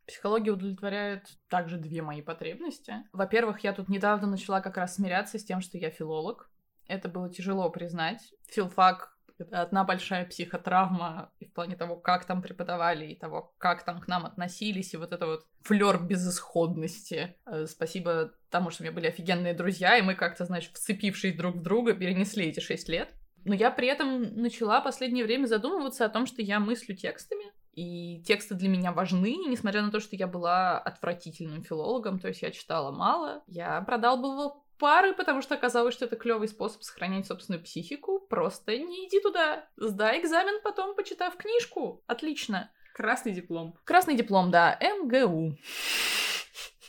Психология 0.09 0.53
удовлетворяет 0.53 1.29
также 1.51 1.77
две 1.77 2.01
мои 2.01 2.23
потребности. 2.23 2.94
Во-первых, 3.12 3.61
я 3.61 3.75
тут 3.75 3.90
недавно 3.90 4.27
начала 4.27 4.62
как 4.62 4.79
раз 4.79 4.94
смиряться 4.94 5.38
с 5.38 5.44
тем, 5.44 5.61
что 5.61 5.77
я 5.77 5.90
филолог. 5.90 6.51
Это 6.87 7.11
было 7.11 7.29
тяжело 7.29 7.68
признать. 7.68 8.33
Филфак— 8.47 9.14
это 9.38 9.61
одна 9.61 9.85
большая 9.85 10.25
психотравма 10.25 11.31
и 11.40 11.44
в 11.44 11.53
плане 11.53 11.77
того, 11.77 11.97
как 11.97 12.25
там 12.25 12.40
преподавали, 12.40 13.05
и 13.05 13.14
того, 13.14 13.55
как 13.59 13.85
там 13.85 14.01
к 14.01 14.09
нам 14.09 14.25
относились, 14.25 14.94
и 14.94 14.97
вот 14.97 15.12
это 15.12 15.27
вот 15.27 15.47
флер 15.61 16.03
безысходности. 16.03 17.37
Э, 17.44 17.66
спасибо 17.66 18.33
тому, 18.49 18.71
что 18.71 18.83
у 18.83 18.87
меня 18.87 18.94
были 18.94 19.09
офигенные 19.09 19.53
друзья, 19.53 19.99
и 19.99 20.03
мы 20.03 20.14
как-то, 20.14 20.47
значит, 20.47 20.75
вцепившись 20.75 21.37
друг 21.37 21.57
в 21.57 21.62
друга, 21.62 21.92
перенесли 21.92 22.47
эти 22.47 22.61
шесть 22.61 22.88
лет. 22.88 23.11
Но 23.44 23.55
я 23.55 23.71
при 23.71 23.88
этом 23.88 24.23
начала 24.40 24.81
последнее 24.81 25.25
время 25.25 25.44
задумываться 25.44 26.07
о 26.07 26.09
том, 26.09 26.25
что 26.25 26.40
я 26.40 26.61
мыслю 26.61 26.97
текстами, 26.97 27.53
и 27.79 28.21
тексты 28.25 28.57
для 28.57 28.69
меня 28.69 28.91
важны, 28.91 29.37
несмотря 29.47 29.83
на 29.83 29.93
то, 29.93 30.01
что 30.01 30.17
я 30.17 30.27
была 30.27 30.79
отвратительным 30.81 31.62
филологом, 31.62 32.19
то 32.19 32.27
есть 32.27 32.43
я 32.43 32.51
читала 32.51 32.91
мало. 32.91 33.45
Я 33.47 33.81
продалбывала 33.83 34.61
пары, 34.79 35.14
потому 35.14 35.43
что 35.43 35.55
оказалось, 35.55 35.95
что 35.95 36.07
это 36.07 36.17
клевый 36.17 36.49
способ 36.49 36.83
сохранять 36.83 37.29
собственную 37.29 37.62
психику. 37.62 38.19
Просто 38.19 38.77
не 38.77 39.07
иди 39.07 39.21
туда. 39.21 39.69
Сдай 39.77 40.21
экзамен 40.21 40.61
потом, 40.64 40.97
почитав 40.97 41.37
книжку. 41.37 42.03
Отлично. 42.09 42.69
Красный 42.95 43.31
диплом. 43.31 43.79
Красный 43.85 44.17
диплом, 44.17 44.51
да. 44.51 44.77
МГУ. 44.81 45.57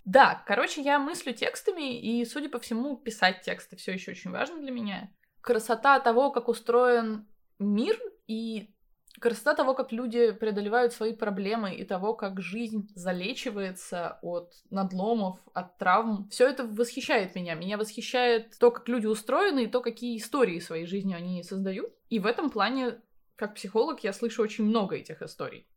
Да, 0.05 0.43
короче, 0.47 0.81
я 0.81 0.97
мыслю 0.97 1.35
текстами, 1.35 1.99
и, 1.99 2.25
судя 2.25 2.49
по 2.49 2.57
всему, 2.57 2.97
писать 2.97 3.43
тексты 3.43 3.75
все 3.75 3.91
еще 3.91 4.11
очень 4.11 4.31
важно 4.31 4.59
для 4.59 4.71
меня. 4.71 5.11
Красота 5.41 5.99
того, 5.99 6.31
как 6.31 6.47
устроен 6.47 7.27
мир, 7.59 7.95
и 8.25 8.73
красота 9.19 9.53
того, 9.53 9.73
как 9.73 9.91
люди 9.91 10.31
преодолевают 10.31 10.93
свои 10.93 11.13
проблемы 11.13 11.75
и 11.75 11.83
того, 11.83 12.13
как 12.13 12.41
жизнь 12.41 12.89
залечивается 12.95 14.19
от 14.21 14.53
надломов, 14.69 15.39
от 15.53 15.77
травм. 15.77 16.27
Все 16.29 16.47
это 16.47 16.63
восхищает 16.63 17.35
меня. 17.35 17.55
Меня 17.55 17.77
восхищает 17.77 18.57
то, 18.59 18.71
как 18.71 18.87
люди 18.87 19.05
устроены 19.05 19.65
и 19.65 19.67
то, 19.67 19.81
какие 19.81 20.17
истории 20.17 20.59
своей 20.59 20.85
жизни 20.85 21.13
они 21.13 21.43
создают. 21.43 21.93
И 22.09 22.19
в 22.19 22.25
этом 22.25 22.49
плане, 22.49 23.01
как 23.35 23.55
психолог, 23.55 24.03
я 24.03 24.13
слышу 24.13 24.41
очень 24.41 24.65
много 24.65 24.95
этих 24.95 25.21
историй. 25.21 25.67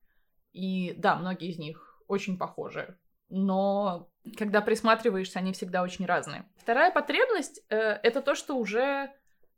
И 0.53 0.95
да, 0.97 1.17
многие 1.17 1.49
из 1.49 1.59
них 1.59 2.03
очень 2.09 2.39
похожи. 2.39 2.99
Но 3.29 4.11
когда 4.37 4.61
присматриваешься, 4.61 5.39
они 5.39 5.53
всегда 5.53 5.83
очень 5.83 6.05
разные. 6.05 6.49
Вторая 6.59 6.91
потребность 6.91 7.65
э, 7.71 7.77
это 7.77 8.21
то, 8.21 8.35
что 8.35 8.57
уже 8.57 9.11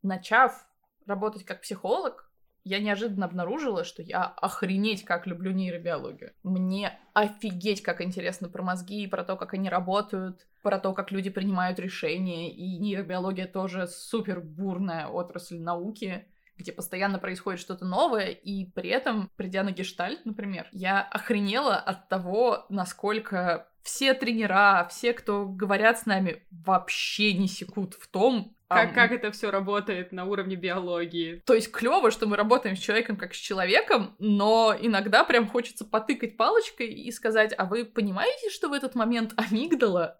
начав 0.03 0.67
работать 1.07 1.45
как 1.45 1.63
психолог, 1.63 2.31
я 2.65 2.81
неожиданно 2.81 3.27
обнаружила, 3.27 3.85
что 3.85 4.03
я 4.03 4.25
охренеть 4.25 5.05
как 5.05 5.27
люблю 5.27 5.53
нейробиологию. 5.53 6.33
Мне 6.43 6.99
офигеть 7.13 7.83
как 7.83 8.01
интересно 8.01 8.49
про 8.49 8.63
мозги, 8.63 9.07
про 9.07 9.23
то, 9.23 9.37
как 9.37 9.55
они 9.55 9.69
работают, 9.69 10.47
про 10.63 10.79
то, 10.79 10.95
как 10.95 11.13
люди 11.13 11.31
принимают 11.31 11.79
решения. 11.79 12.51
И 12.51 12.79
нейробиология 12.79 13.47
тоже 13.47 13.87
супер 13.87 14.41
бурная 14.41 15.07
отрасль 15.07 15.61
науки 15.61 16.27
где 16.57 16.73
постоянно 16.73 17.19
происходит 17.19 17.61
что-то 17.61 17.85
новое, 17.85 18.29
и 18.29 18.67
при 18.67 18.89
этом, 18.89 19.29
придя 19.37 19.65
на 19.65 19.73
гештальт, 19.73 20.25
например, 20.25 20.69
я 20.71 21.03
охренела 21.03 21.75
от 21.75 22.09
того, 22.09 22.67
насколько 22.69 23.69
все 23.85 24.15
тренера, 24.15 24.89
все, 24.91 25.13
кто 25.13 25.47
говорят 25.47 25.99
с 26.01 26.07
нами, 26.07 26.43
вообще 26.51 27.35
не 27.35 27.47
секут 27.47 27.95
в 27.95 28.09
том, 28.09 28.57
как, 28.67 28.91
um, 28.91 28.95
как 28.95 29.13
это 29.13 29.31
все 29.31 29.51
работает 29.51 30.11
на 30.11 30.25
уровне 30.25 30.57
биологии. 30.57 31.43
То 31.45 31.55
есть 31.55 31.71
клево, 31.71 32.11
что 32.11 32.27
мы 32.27 32.37
работаем 32.37 32.77
с 32.77 32.81
человеком 32.81 33.17
как 33.17 33.35
с 33.35 33.39
человеком, 33.39 34.17
но 34.19 34.75
иногда 34.81 35.23
прям 35.25 35.47
хочется 35.47 35.85
потыкать 35.85 36.37
палочкой 36.37 36.89
и 36.89 37.13
сказать, 37.13 37.55
а 37.57 37.67
вы 37.67 37.85
понимаете, 37.85 38.51
что 38.51 38.69
в 38.69 38.73
этот 38.73 38.95
момент 38.95 39.35
амигдала 39.37 40.19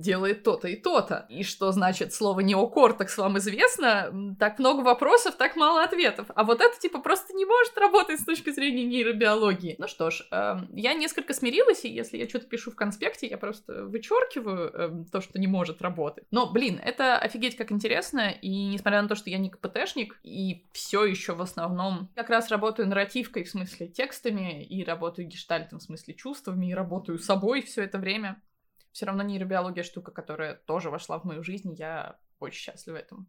делает 0.00 0.42
то-то 0.42 0.68
и 0.68 0.76
то-то. 0.76 1.26
И 1.28 1.42
что 1.42 1.72
значит 1.72 2.12
слово 2.12 2.40
неокортекс 2.40 3.18
вам 3.18 3.38
известно? 3.38 4.34
Так 4.38 4.58
много 4.58 4.80
вопросов, 4.80 5.36
так 5.36 5.56
мало 5.56 5.82
ответов. 5.82 6.26
А 6.34 6.44
вот 6.44 6.60
это 6.60 6.78
типа 6.78 7.00
просто 7.00 7.34
не 7.34 7.44
может 7.44 7.76
работать 7.78 8.20
с 8.20 8.24
точки 8.24 8.50
зрения 8.50 8.84
нейробиологии. 8.84 9.76
Ну 9.78 9.86
что 9.88 10.10
ж, 10.10 10.26
э, 10.30 10.56
я 10.72 10.94
несколько 10.94 11.34
смирилась, 11.34 11.84
и 11.84 11.88
если 11.88 12.16
я 12.16 12.28
что-то 12.28 12.46
пишу 12.46 12.70
в 12.70 12.76
конспекте, 12.76 13.26
я 13.26 13.38
просто 13.38 13.84
вычеркиваю 13.84 14.70
э, 14.72 15.04
то, 15.10 15.20
что 15.20 15.38
не 15.38 15.46
может 15.46 15.82
работать. 15.82 16.24
Но, 16.30 16.50
блин, 16.50 16.80
это 16.82 17.18
офигеть 17.18 17.56
как 17.56 17.72
интересно, 17.72 18.30
и 18.30 18.66
несмотря 18.66 19.02
на 19.02 19.08
то, 19.08 19.14
что 19.14 19.30
я 19.30 19.38
не 19.38 19.50
КПТшник, 19.50 20.18
и 20.22 20.64
все 20.72 21.04
еще 21.04 21.34
в 21.34 21.42
основном 21.42 22.08
как 22.14 22.30
раз 22.30 22.50
работаю 22.50 22.88
нарративкой, 22.88 23.44
в 23.44 23.50
смысле 23.50 23.88
текстами, 23.88 24.64
и 24.64 24.84
работаю 24.84 25.28
гештальтом, 25.28 25.78
в 25.78 25.82
смысле 25.82 26.14
чувствами, 26.14 26.70
и 26.70 26.74
работаю 26.74 27.18
собой 27.18 27.62
все 27.62 27.82
это 27.82 27.98
время, 27.98 28.40
все 28.92 29.06
равно 29.06 29.22
нейробиология 29.22 29.82
штука, 29.82 30.12
которая 30.12 30.54
тоже 30.54 30.90
вошла 30.90 31.18
в 31.18 31.24
мою 31.24 31.42
жизнь, 31.42 31.72
я 31.74 32.18
очень 32.38 32.60
счастлива 32.60 32.96
этому. 32.96 33.26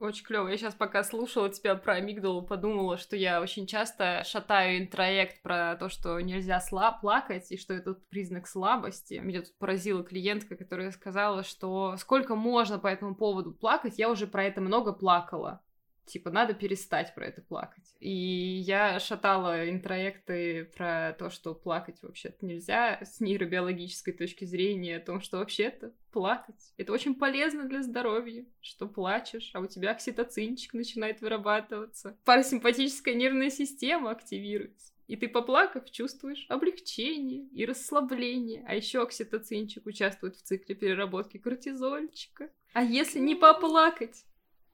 Очень 0.00 0.24
клево. 0.24 0.48
Я 0.48 0.56
сейчас 0.56 0.74
пока 0.74 1.04
слушала 1.04 1.48
тебя 1.48 1.76
про 1.76 1.94
амигдалу, 1.94 2.42
подумала, 2.42 2.98
что 2.98 3.16
я 3.16 3.40
очень 3.40 3.66
часто 3.66 4.22
шатаю 4.24 4.78
интроект 4.78 5.40
про 5.42 5.76
то, 5.76 5.88
что 5.88 6.20
нельзя 6.20 6.60
слаб 6.60 7.00
плакать, 7.00 7.50
и 7.52 7.56
что 7.56 7.74
это 7.74 7.94
признак 8.10 8.48
слабости. 8.48 9.14
Меня 9.14 9.42
тут 9.42 9.56
поразила 9.56 10.02
клиентка, 10.02 10.56
которая 10.56 10.90
сказала, 10.90 11.44
что 11.44 11.96
сколько 11.96 12.34
можно 12.34 12.78
по 12.78 12.88
этому 12.88 13.14
поводу 13.14 13.52
плакать, 13.52 13.98
я 13.98 14.10
уже 14.10 14.26
про 14.26 14.44
это 14.44 14.60
много 14.60 14.92
плакала. 14.92 15.62
Типа, 16.06 16.30
надо 16.30 16.54
перестать 16.54 17.14
про 17.14 17.26
это 17.26 17.40
плакать. 17.42 17.94
И 17.98 18.10
я 18.10 19.00
шатала 19.00 19.68
интроекты 19.68 20.70
про 20.76 21.14
то, 21.18 21.30
что 21.30 21.54
плакать 21.54 22.02
вообще-то 22.02 22.44
нельзя 22.44 23.00
с 23.02 23.20
нейробиологической 23.20 24.12
точки 24.12 24.44
зрения, 24.44 24.98
о 24.98 25.00
том, 25.00 25.20
что 25.20 25.38
вообще-то 25.38 25.92
плакать. 26.12 26.72
Это 26.76 26.92
очень 26.92 27.14
полезно 27.14 27.64
для 27.64 27.82
здоровья, 27.82 28.44
что 28.60 28.86
плачешь, 28.86 29.50
а 29.54 29.60
у 29.60 29.66
тебя 29.66 29.92
окситоцинчик 29.92 30.74
начинает 30.74 31.20
вырабатываться. 31.20 32.18
Парасимпатическая 32.24 33.14
нервная 33.14 33.50
система 33.50 34.10
активируется. 34.10 34.92
И 35.06 35.16
ты, 35.16 35.28
поплакав, 35.28 35.90
чувствуешь 35.90 36.46
облегчение 36.48 37.46
и 37.48 37.66
расслабление. 37.66 38.64
А 38.66 38.74
еще 38.74 39.02
окситоцинчик 39.02 39.84
участвует 39.86 40.36
в 40.36 40.42
цикле 40.42 40.74
переработки 40.74 41.36
кортизольчика. 41.36 42.50
А 42.72 42.82
если 42.82 43.18
не 43.18 43.34
поплакать, 43.34 44.24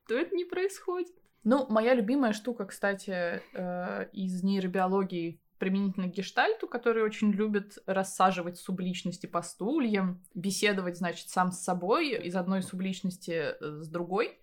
то 0.07 0.14
это 0.16 0.35
не 0.35 0.45
происходит. 0.45 1.20
Ну, 1.43 1.66
моя 1.68 1.95
любимая 1.95 2.32
штука, 2.32 2.66
кстати, 2.66 3.43
э, 3.55 4.09
из 4.12 4.43
нейробиологии 4.43 5.41
применительно 5.59 6.09
к 6.09 6.12
гештальту, 6.12 6.66
который 6.66 7.03
очень 7.03 7.30
любит 7.32 7.78
рассаживать 7.86 8.59
субличности 8.59 9.26
по 9.26 9.43
стульям, 9.43 10.24
беседовать, 10.34 10.97
значит, 10.97 11.28
сам 11.28 11.53
с 11.53 11.62
собой 11.62 12.12
из 12.12 12.34
одной 12.34 12.62
субличности 12.62 13.55
э, 13.61 13.80
с 13.82 13.88
другой. 13.88 14.38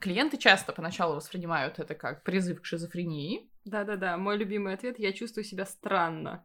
Клиенты 0.00 0.36
часто 0.36 0.72
поначалу 0.72 1.14
воспринимают 1.14 1.78
это 1.78 1.94
как 1.94 2.24
призыв 2.24 2.60
к 2.60 2.64
шизофрении. 2.64 3.50
Да-да-да, 3.64 4.16
мой 4.16 4.36
любимый 4.36 4.74
ответ— 4.74 4.96
я 4.98 5.12
чувствую 5.12 5.44
себя 5.44 5.64
странно. 5.64 6.44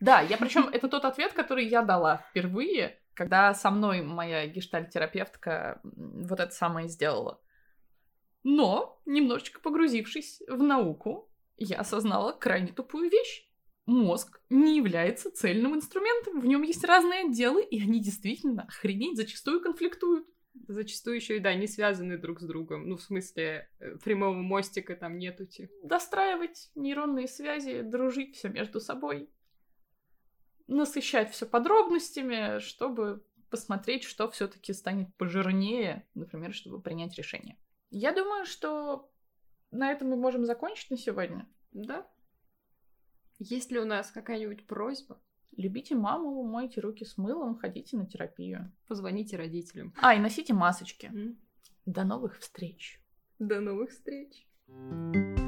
Да, 0.00 0.20
я 0.20 0.36
причем 0.38 0.68
это 0.68 0.88
тот 0.88 1.04
ответ, 1.04 1.32
который 1.32 1.66
я 1.66 1.82
дала 1.82 2.18
впервые, 2.30 2.98
когда 3.14 3.52
со 3.54 3.70
мной 3.70 4.02
моя 4.02 4.46
гештальт-терапевтка 4.46 5.80
вот 5.82 6.40
это 6.40 6.52
самое 6.52 6.88
сделала. 6.88 7.40
Но, 8.44 9.00
немножечко 9.06 9.58
погрузившись 9.58 10.42
в 10.46 10.62
науку, 10.62 11.30
я 11.56 11.78
осознала 11.78 12.32
крайне 12.32 12.72
тупую 12.72 13.10
вещь. 13.10 13.48
Мозг 13.86 14.40
не 14.50 14.76
является 14.76 15.30
цельным 15.30 15.74
инструментом. 15.74 16.40
В 16.40 16.46
нем 16.46 16.62
есть 16.62 16.84
разные 16.84 17.24
отделы, 17.24 17.62
и 17.64 17.82
они 17.82 18.00
действительно 18.00 18.62
охренеть 18.62 19.16
зачастую 19.16 19.60
конфликтуют. 19.60 20.26
Зачастую 20.68 21.16
еще 21.16 21.36
и 21.36 21.40
да, 21.40 21.54
не 21.54 21.66
связаны 21.66 22.16
друг 22.16 22.40
с 22.40 22.44
другом. 22.44 22.88
Ну, 22.88 22.96
в 22.96 23.02
смысле, 23.02 23.68
э, 23.80 23.96
прямого 23.96 24.34
мостика 24.34 24.94
там 24.94 25.18
нету. 25.18 25.46
Достраивать 25.82 26.70
нейронные 26.74 27.26
связи, 27.26 27.82
дружить 27.82 28.36
все 28.36 28.48
между 28.48 28.80
собой. 28.80 29.30
Насыщать 30.66 31.32
все 31.32 31.44
подробностями, 31.44 32.60
чтобы 32.60 33.24
посмотреть, 33.50 34.04
что 34.04 34.30
все-таки 34.30 34.72
станет 34.72 35.14
пожирнее, 35.16 36.08
например, 36.14 36.54
чтобы 36.54 36.80
принять 36.80 37.16
решение. 37.16 37.58
Я 37.90 38.12
думаю, 38.12 38.44
что 38.44 39.10
на 39.70 39.90
этом 39.90 40.08
мы 40.08 40.16
можем 40.16 40.44
закончить 40.44 40.90
на 40.90 40.96
сегодня. 40.96 41.48
Да. 41.72 42.06
Есть 43.38 43.70
ли 43.70 43.78
у 43.78 43.84
нас 43.84 44.10
какая-нибудь 44.10 44.66
просьба? 44.66 45.20
Любите 45.56 45.94
маму, 45.94 46.42
мойте 46.42 46.80
руки 46.80 47.04
с 47.04 47.16
мылом, 47.16 47.58
ходите 47.58 47.96
на 47.96 48.06
терапию. 48.06 48.72
Позвоните 48.88 49.36
родителям. 49.36 49.94
А, 50.00 50.14
и 50.14 50.18
носите 50.18 50.52
масочки. 50.52 51.06
Mm. 51.06 51.36
До 51.86 52.04
новых 52.04 52.38
встреч. 52.38 53.00
До 53.38 53.60
новых 53.60 53.90
встреч. 53.90 54.48
thank 54.66 55.38
you 55.38 55.43